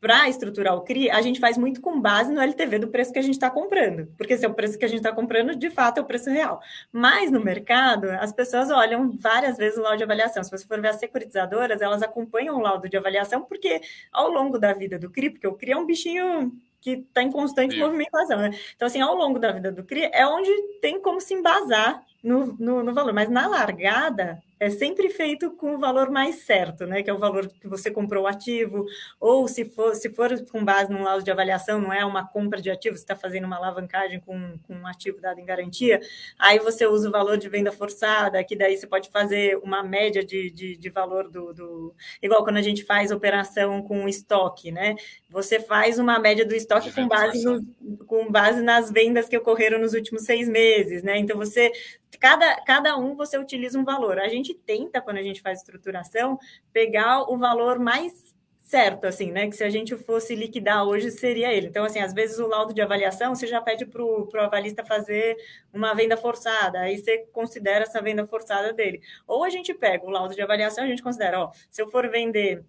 [0.00, 3.18] para estruturar o CRI, a gente faz muito com base no LTV do preço que
[3.18, 5.68] a gente está comprando, porque se é o preço que a gente está comprando, de
[5.70, 6.60] fato é o preço real.
[6.90, 10.42] Mas no mercado, as pessoas olham várias vezes o laudo de avaliação.
[10.42, 14.58] Se você for ver as securitizadoras, elas acompanham o laudo de avaliação, porque ao longo
[14.58, 17.80] da vida do CRI, porque o CRI é um bichinho que está em constante Sim.
[17.80, 18.50] movimentação, né?
[18.74, 22.56] Então, assim, ao longo da vida do CRI, é onde tem como se embasar no,
[22.58, 27.02] no, no valor, mas na largada, é sempre feito com o valor mais certo, né?
[27.02, 28.84] Que é o valor que você comprou o ativo,
[29.18, 32.60] ou se for, se for com base num laudo de avaliação, não é uma compra
[32.60, 35.98] de ativo, você está fazendo uma alavancagem com, com um ativo dado em garantia,
[36.38, 40.22] aí você usa o valor de venda forçada, que daí você pode fazer uma média
[40.22, 41.94] de, de, de valor do, do.
[42.22, 44.94] Igual quando a gente faz operação com estoque, né?
[45.30, 49.78] Você faz uma média do estoque com base, no, com base nas vendas que ocorreram
[49.78, 51.16] nos últimos seis meses, né?
[51.16, 51.72] Então você
[52.18, 54.18] cada, cada um você utiliza um valor.
[54.18, 56.38] A gente tenta, quando a gente faz estruturação,
[56.72, 58.34] pegar o valor mais
[58.70, 59.48] certo, assim, né?
[59.48, 61.66] Que se a gente fosse liquidar hoje, seria ele.
[61.66, 65.36] Então, assim, às vezes o laudo de avaliação, você já pede para o avalista fazer
[65.72, 69.02] uma venda forçada, aí você considera essa venda forçada dele.
[69.26, 72.08] Ou a gente pega o laudo de avaliação, a gente considera, ó, se eu for
[72.08, 72.64] vender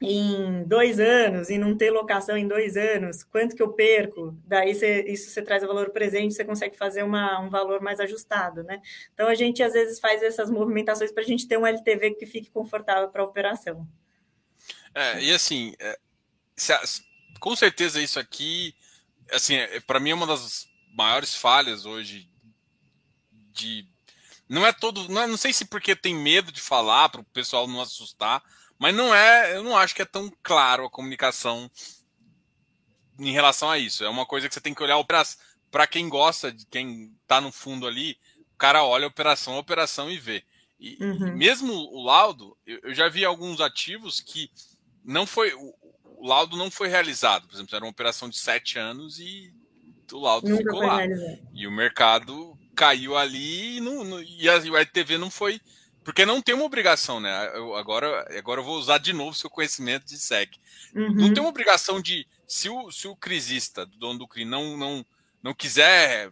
[0.00, 4.36] em dois anos e não ter locação em dois anos, quanto que eu perco?
[4.46, 8.00] Daí você, isso você traz o valor presente, você consegue fazer uma, um valor mais
[8.00, 8.80] ajustado, né?
[9.12, 12.26] Então a gente às vezes faz essas movimentações para a gente ter um LTV que
[12.26, 13.86] fique confortável para a operação.
[14.94, 15.98] É, e assim, é,
[16.56, 16.72] se,
[17.40, 18.74] com certeza isso aqui,
[19.30, 20.66] assim, é, para mim é uma das
[20.96, 22.28] maiores falhas hoje
[23.52, 23.86] de
[24.48, 27.24] não é todo, não, é, não sei se porque tem medo de falar para o
[27.24, 28.42] pessoal não assustar,
[28.84, 31.70] mas não é, eu não acho que é tão claro a comunicação
[33.18, 34.04] em relação a isso.
[34.04, 35.02] É uma coisa que você tem que olhar
[35.70, 38.18] para quem gosta, de quem está no fundo ali,
[38.52, 40.44] o cara olha a operação a operação e vê.
[40.78, 41.28] E, uhum.
[41.28, 44.50] e mesmo o laudo, eu, eu, já vi alguns ativos que
[45.02, 45.54] não foi.
[45.54, 45.74] O,
[46.18, 47.48] o, laudo não foi realizado.
[47.48, 49.50] Por exemplo, era uma operação de sete anos e
[50.12, 50.98] o laudo Nunca ficou lá.
[50.98, 51.38] Realizado.
[51.54, 55.58] E o mercado caiu ali e, não, e, a, e o RTV não foi
[56.04, 57.50] porque não tem uma obrigação, né?
[57.54, 60.56] Eu, agora, agora eu vou usar de novo seu conhecimento de SEC.
[60.94, 61.14] Uhum.
[61.14, 62.26] Não tem uma obrigação de.
[62.46, 65.06] Se o, se o crisista, dono do CRI, não, não,
[65.42, 66.30] não quiser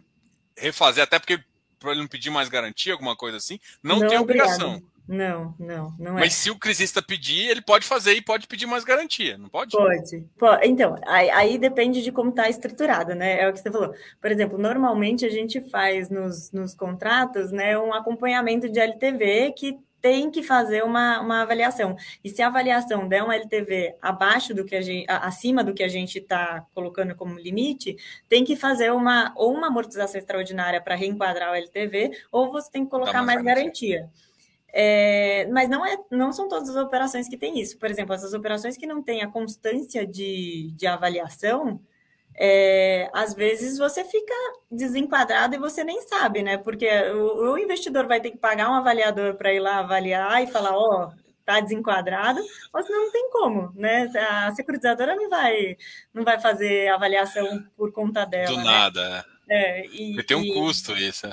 [0.55, 1.43] refazer, até porque
[1.79, 4.81] para ele não pedir mais garantia, alguma coisa assim, não, não tem obrigação.
[5.07, 6.21] Não, não, não é.
[6.21, 9.71] Mas se o crisista pedir, ele pode fazer e pode pedir mais garantia, não pode?
[9.71, 10.25] Pode.
[10.37, 10.67] pode.
[10.67, 13.41] Então, aí, aí, depende de como está estruturado, né?
[13.41, 13.93] É o que você falou.
[14.21, 19.77] Por exemplo, normalmente a gente faz nos, nos contratos né, um acompanhamento de LTV que
[20.03, 21.95] tem que fazer uma, uma avaliação.
[22.21, 25.81] E se a avaliação der um LTV abaixo do que a gente, acima do que
[25.81, 27.95] a gente está colocando como limite,
[28.27, 32.83] tem que fazer uma ou uma amortização extraordinária para reenquadrar o LTV, ou você tem
[32.83, 33.99] que colocar mais garantia.
[33.99, 34.32] garantia.
[34.75, 37.77] É, mas não, é, não são todas as operações que têm isso.
[37.77, 41.79] Por exemplo, essas operações que não têm a constância de, de avaliação,
[42.35, 44.33] é, às vezes você fica
[44.71, 46.57] desenquadrado e você nem sabe, né?
[46.57, 50.47] Porque o, o investidor vai ter que pagar um avaliador para ir lá avaliar e
[50.47, 52.41] falar, ó, oh, tá desenquadrado,
[52.73, 54.09] ou senão não tem como, né?
[54.17, 55.77] A securitizadora não vai,
[56.11, 58.47] não vai fazer avaliação por conta dela.
[58.47, 58.63] Do né?
[58.63, 59.25] nada.
[59.47, 60.53] É, e, Porque tem um e...
[60.53, 61.27] custo isso.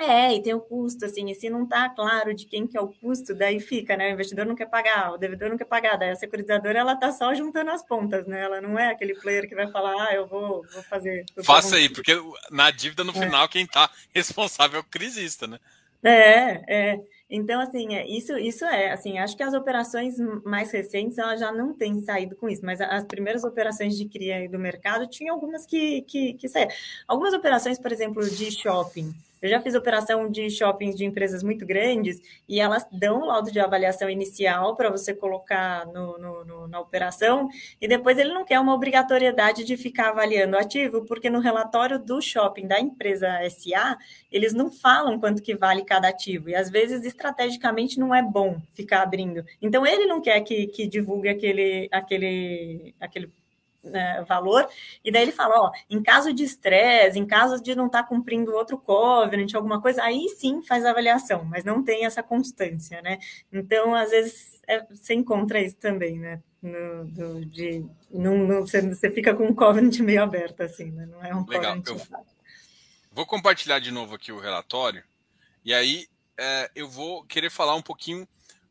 [0.00, 0.34] É.
[0.34, 2.88] E tem o custo, assim, e se não está claro de quem que é o
[2.88, 4.10] custo, daí fica, né?
[4.10, 7.12] O investidor não quer pagar, o devedor não quer pagar, daí a securitizadora, ela tá
[7.12, 8.42] só juntando as pontas, né?
[8.42, 11.24] Ela não é aquele player que vai falar, ah, eu vou, vou fazer...
[11.44, 12.12] Faça aí, porque
[12.50, 13.14] na dívida, no é.
[13.14, 15.58] final, quem tá responsável é o crisista, né?
[16.02, 17.00] É, é.
[17.28, 21.52] Então, assim, é, isso, isso é, assim, acho que as operações mais recentes, elas já
[21.52, 25.64] não têm saído com isso, mas as primeiras operações de cria do mercado, tinha algumas
[25.64, 26.72] que, que, que saíram.
[27.06, 31.64] Algumas operações, por exemplo, de shopping, eu já fiz operação de shoppings de empresas muito
[31.64, 36.68] grandes e elas dão o laudo de avaliação inicial para você colocar no, no, no,
[36.68, 37.48] na operação
[37.80, 42.20] e depois ele não quer uma obrigatoriedade de ficar avaliando ativo, porque no relatório do
[42.20, 43.96] shopping da empresa SA,
[44.30, 48.60] eles não falam quanto que vale cada ativo e às vezes estrategicamente não é bom
[48.72, 49.44] ficar abrindo.
[49.60, 53.32] Então ele não quer que, que divulgue aquele, aquele, aquele
[53.82, 54.68] né, valor,
[55.04, 58.08] e daí ele fala, ó, em caso de estresse, em caso de não estar tá
[58.08, 63.00] cumprindo outro covenant, alguma coisa, aí sim faz a avaliação, mas não tem essa constância,
[63.02, 63.18] né?
[63.52, 66.42] Então, às vezes, é, você encontra isso também, né?
[66.62, 71.06] No, do, de, não, não, você, você fica com um covenant meio aberto, assim, né?
[71.06, 71.76] Não é um Legal.
[71.76, 72.08] covenant.
[72.10, 72.24] Eu
[73.12, 75.02] vou compartilhar de novo aqui o relatório,
[75.64, 76.06] e aí
[76.38, 78.28] é, eu vou querer falar um pouquinho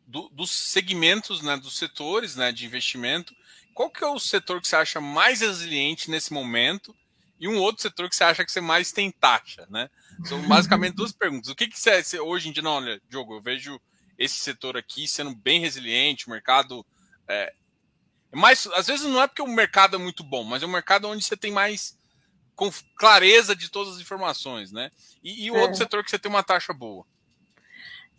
[0.08, 3.36] do, dos segmentos, né, dos setores né, de investimento
[3.80, 6.94] qual que é o setor que você acha mais resiliente nesse momento
[7.40, 9.90] e um outro setor que você acha que você mais tem taxa, né?
[10.26, 11.50] São basicamente duas perguntas.
[11.50, 13.80] O que, que você, hoje em dia, não, olha, Diogo, eu vejo
[14.18, 16.86] esse setor aqui sendo bem resiliente, o mercado
[17.26, 17.54] é,
[18.34, 20.72] é mais, às vezes não é porque o mercado é muito bom, mas é um
[20.74, 21.98] mercado onde você tem mais
[22.58, 24.92] com clareza de todas as informações, né?
[25.24, 25.62] E, e o é.
[25.62, 27.06] outro setor que você tem uma taxa boa.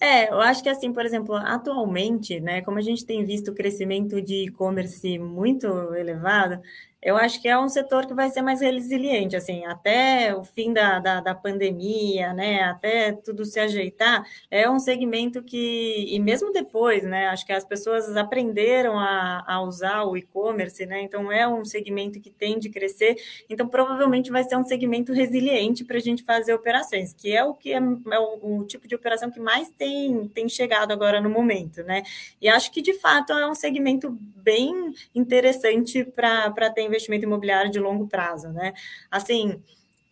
[0.03, 3.55] É, eu acho que assim, por exemplo, atualmente, né, como a gente tem visto o
[3.55, 6.59] crescimento de e-commerce muito elevado,
[7.03, 10.73] eu acho que é um setor que vai ser mais resiliente, assim, até o fim
[10.73, 16.53] da, da, da, pandemia, né, até tudo se ajeitar, é um segmento que, e mesmo
[16.53, 21.49] depois, né, acho que as pessoas aprenderam a, a usar o e-commerce, né, então é
[21.49, 23.17] um segmento que tende a crescer,
[23.49, 27.55] então provavelmente vai ser um segmento resiliente para a gente fazer operações, que é o
[27.55, 31.31] que é, é o, o, tipo de operação que mais tem, tem chegado agora no
[31.31, 32.03] momento, né,
[32.41, 37.81] e acho que de fato é um segmento bem interessante para ter investimento imobiliário de
[37.81, 38.75] longo prazo, né?
[39.11, 39.63] Assim,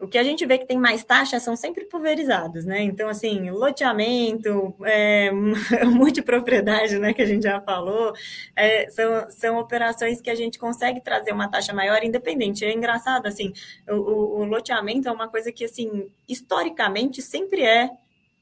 [0.01, 2.83] o que a gente vê que tem mais taxas são sempre pulverizados, né?
[2.83, 5.31] Então, assim, loteamento, é,
[5.91, 8.12] multipropriedade, né, que a gente já falou,
[8.55, 12.64] é, são, são operações que a gente consegue trazer uma taxa maior independente.
[12.64, 13.53] É engraçado, assim,
[13.89, 17.91] o, o, o loteamento é uma coisa que, assim, historicamente sempre é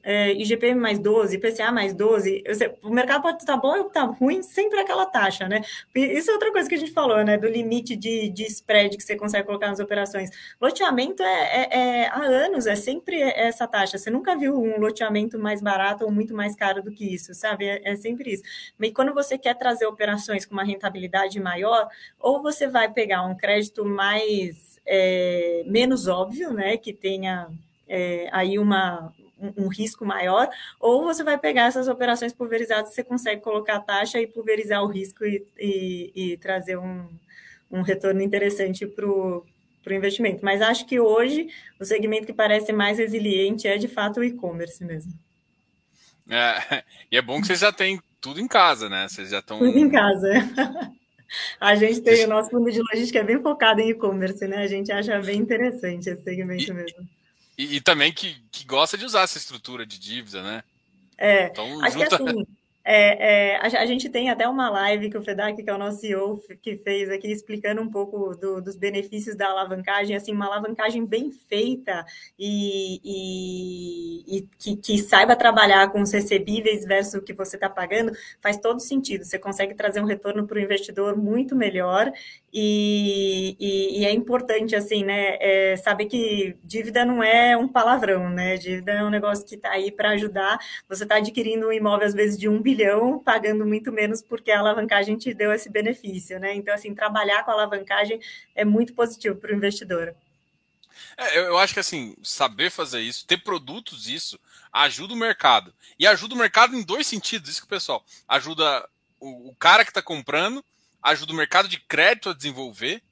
[0.09, 2.44] é, IGP mais 12, IPCA mais 12,
[2.80, 5.62] o mercado pode estar bom ou estar ruim, sempre aquela taxa, né?
[5.96, 7.36] Isso é outra coisa que a gente falou, né?
[7.36, 10.30] Do limite de, de spread que você consegue colocar nas operações.
[10.61, 13.98] Loteamento é, é, é há anos, é sempre essa taxa.
[13.98, 17.64] Você nunca viu um loteamento mais barato ou muito mais caro do que isso, sabe?
[17.64, 18.44] É, é sempre isso.
[18.78, 21.88] Mas quando você quer trazer operações com uma rentabilidade maior,
[22.20, 26.76] ou você vai pegar um crédito mais é, menos óbvio, né?
[26.76, 27.48] Que tenha
[27.88, 30.49] é, aí uma, um, um, risco maior,
[30.80, 34.87] ou você vai pegar essas operações pulverizadas, você consegue colocar a taxa e pulverizar o
[34.87, 37.09] risco e, e, e trazer um,
[37.70, 39.45] um retorno interessante para o
[39.91, 40.45] investimento.
[40.45, 44.84] Mas acho que hoje o segmento que parece mais resiliente é de fato o e-commerce
[44.84, 45.12] mesmo.
[46.28, 49.07] É, e é bom que vocês já têm tudo em casa, né?
[49.09, 49.59] Vocês já estão.
[49.59, 50.28] Tudo em casa.
[51.61, 54.59] A gente tem o nosso fundo de logística é bem focado em e-commerce, né?
[54.59, 57.09] A gente acha bem interessante esse segmento e, mesmo.
[57.59, 60.62] E, e, também que, que gosta de usar essa estrutura de dívida, né?
[61.16, 62.16] É, então, junta...
[62.16, 62.46] assim,
[62.89, 65.78] é, é, a, a, gente tem até uma live que o Fedak, que é o
[65.78, 70.47] nosso CEO, que fez aqui, explicando um pouco do, dos benefícios da alavancagem, assim, uma
[70.47, 72.07] alavancagem bem feita
[72.39, 77.68] e, e, e que, que, saiba trabalhar com os recebíveis versus o que você está
[77.68, 79.24] pagando, faz todo sentido.
[79.24, 82.12] Você consegue trazer um retorno para o investidor muito melhor
[82.53, 88.30] e, e, e, é importante, assim, né, é, saber que dívida não é um palavrão,
[88.30, 88.57] né?
[88.57, 90.59] Dívida é um negócio que está aí para ajudar.
[90.89, 94.50] Você está adquirindo um imóvel, às vezes, de um bilhão bilhão, pagando muito menos porque
[94.50, 96.54] a alavancagem te deu esse benefício, né?
[96.54, 98.20] Então, assim, trabalhar com a alavancagem
[98.54, 100.14] é muito positivo para o investidor.
[101.16, 104.38] É, eu acho que assim, saber fazer isso, ter produtos isso,
[104.72, 105.72] ajuda o mercado.
[105.98, 108.86] E ajuda o mercado em dois sentidos, isso que o pessoal ajuda
[109.18, 110.64] o, o cara que está comprando,
[111.02, 113.02] ajuda o mercado de crédito a desenvolver,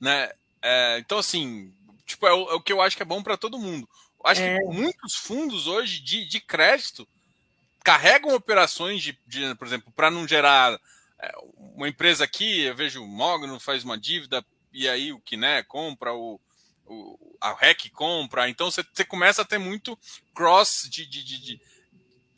[0.00, 0.30] né?
[0.62, 1.72] É, então, assim,
[2.04, 3.88] tipo, é o, é o, que eu acho que é bom para todo mundo.
[4.24, 4.58] Acho é.
[4.58, 7.08] que muitos fundos hoje de, de crédito
[7.84, 10.78] carregam operações de, de por exemplo, para não gerar
[11.18, 15.62] é, uma empresa aqui, eu vejo o Mogno faz uma dívida e aí o Kiné
[15.62, 16.40] compra, o,
[16.86, 19.98] o a REC compra, então você, começa a ter muito
[20.34, 21.60] cross de, de, de, de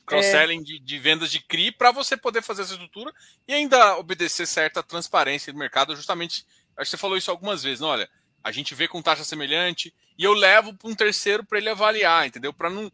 [0.07, 0.62] cross-selling é.
[0.62, 3.12] de, de, vendas de CRI para você poder fazer essa estrutura
[3.47, 5.97] e ainda obedecer certa transparência do mercado.
[5.97, 7.80] Justamente, acho que você falou isso algumas vezes.
[7.80, 8.09] Não, olha,
[8.43, 12.26] a gente vê com taxa semelhante e eu levo para um terceiro para ele avaliar,
[12.26, 12.53] entendeu?
[12.53, 12.90] Para não.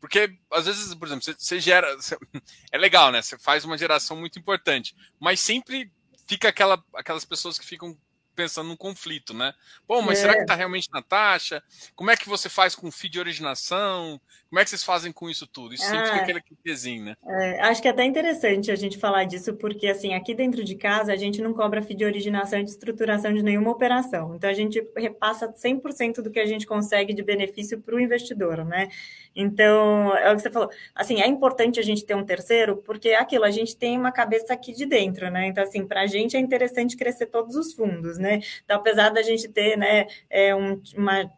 [0.00, 1.94] Porque às vezes, por exemplo, você, você gera.
[1.96, 2.16] Você,
[2.70, 3.22] é legal, né?
[3.22, 5.90] Você faz uma geração muito importante, mas sempre
[6.26, 7.96] fica aquela, aquelas pessoas que ficam
[8.36, 9.52] pensando num conflito, né?
[9.88, 10.20] Bom, mas é.
[10.22, 11.62] será que está realmente na taxa?
[11.94, 14.20] Como é que você faz com FII de originação?
[14.48, 15.74] Como é que vocês fazem com isso tudo?
[15.74, 17.16] Isso ah, sempre fica aquele pezinho, né?
[17.26, 20.76] É, acho que é até interessante a gente falar disso, porque assim, aqui dentro de
[20.76, 24.34] casa a gente não cobra FII de originação e de estruturação de nenhuma operação.
[24.36, 28.64] Então a gente repassa 100% do que a gente consegue de benefício para o investidor,
[28.64, 28.88] né?
[29.34, 30.70] Então, é o que você falou.
[30.94, 34.10] Assim, é importante a gente ter um terceiro, porque é aquilo, a gente tem uma
[34.10, 35.46] cabeça aqui de dentro, né?
[35.46, 38.25] Então, assim, para a gente é interessante crescer todos os fundos, né?
[38.64, 41.32] Então, apesar da gente ter, né, é um, uma,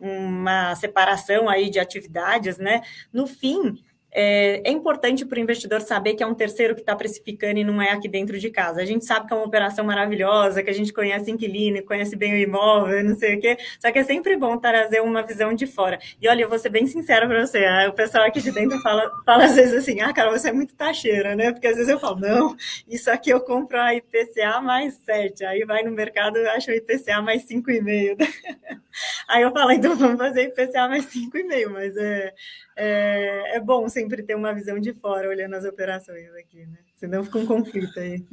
[0.00, 2.82] uma separação aí de atividades, né?
[3.12, 3.82] No fim,
[4.12, 7.64] é, é importante para o investidor saber que é um terceiro que está precificando e
[7.64, 8.82] não é aqui dentro de casa.
[8.82, 12.34] A gente sabe que é uma operação maravilhosa, que a gente conhece inquilino, conhece bem
[12.34, 15.66] o imóvel, não sei o quê, só que é sempre bom trazer uma visão de
[15.66, 15.98] fora.
[16.20, 18.78] E olha, eu vou ser bem sincera para você, ah, o pessoal aqui de dentro
[18.80, 21.52] fala, fala às vezes assim, ah, cara, você é muito taxeira, né?
[21.52, 22.54] Porque às vezes eu falo, não,
[22.86, 27.22] isso aqui eu compro a IPCA mais 7, aí vai no mercado acha o IPCA
[27.22, 28.18] mais 5,5.
[29.28, 32.34] Aí eu falo, então vamos fazer IPCA mais 5,5, mas é,
[32.76, 36.78] é, é bom sempre ter uma visão de fora olhando as operações aqui, né?
[36.96, 38.24] Senão fica um conflito aí.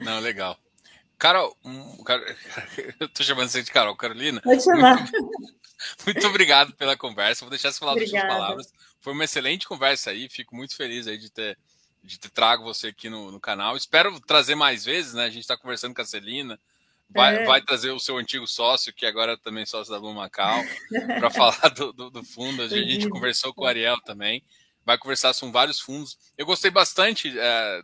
[0.00, 0.58] Não, legal.
[1.18, 2.04] Carol, um,
[3.00, 4.40] eu tô chamando você de Carol, Carolina.
[4.42, 4.96] Pode chamar.
[4.96, 5.54] Muito,
[6.04, 7.44] muito obrigado pela conversa.
[7.44, 8.26] Vou deixar você falar Obrigada.
[8.26, 8.72] suas palavras.
[9.00, 10.28] Foi uma excelente conversa aí.
[10.28, 11.58] Fico muito feliz aí de ter,
[12.02, 13.76] de ter trago você aqui no, no canal.
[13.76, 15.24] Espero trazer mais vezes, né?
[15.24, 16.60] A gente está conversando com a Celina.
[17.08, 17.44] Vai, é.
[17.44, 20.60] vai, trazer o seu antigo sócio, que agora é também sócio da Blue Macau,
[21.18, 22.62] para falar do, do, do, fundo.
[22.62, 24.42] A gente conversou com o Ariel também.
[24.84, 26.18] Vai conversar com vários fundos.
[26.36, 27.82] Eu gostei bastante é,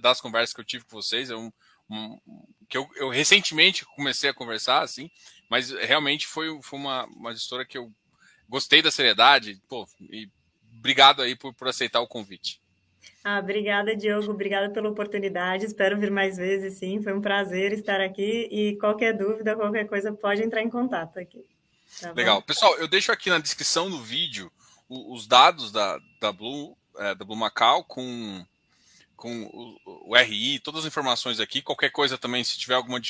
[0.00, 1.30] das conversas que eu tive com vocês.
[1.30, 1.52] É um,
[1.90, 2.18] um,
[2.68, 5.10] que eu, eu, recentemente comecei a conversar, assim,
[5.50, 7.92] mas realmente foi, foi uma, uma gestora que eu
[8.48, 9.60] gostei da seriedade.
[9.68, 10.28] Pô, e
[10.78, 12.60] obrigado aí por, por aceitar o convite.
[13.24, 14.30] Ah, obrigada, Diogo.
[14.30, 15.64] Obrigada pela oportunidade.
[15.64, 17.02] Espero vir mais vezes, sim.
[17.02, 18.46] Foi um prazer estar aqui.
[18.52, 21.42] E qualquer dúvida, qualquer coisa, pode entrar em contato aqui.
[21.98, 22.42] Tá Legal.
[22.42, 24.52] Pessoal, eu deixo aqui na descrição do vídeo
[24.90, 28.44] os dados da, da, Blue, é, da Blue Macau com,
[29.16, 29.44] com
[29.86, 31.62] o, o, RI, todas as informações aqui.
[31.62, 33.00] Qualquer coisa também, se tiver alguma.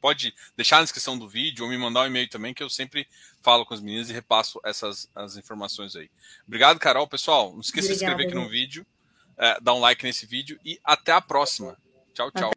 [0.00, 3.06] pode deixar na descrição do vídeo ou me mandar um e-mail também, que eu sempre
[3.42, 6.10] falo com as meninas e repasso essas as informações aí.
[6.46, 7.06] Obrigado, Carol.
[7.06, 8.86] Pessoal, não esqueça de se inscrever aqui no vídeo
[9.40, 11.76] é, dar um like nesse vídeo e até a próxima.
[12.12, 12.48] Tchau, tchau.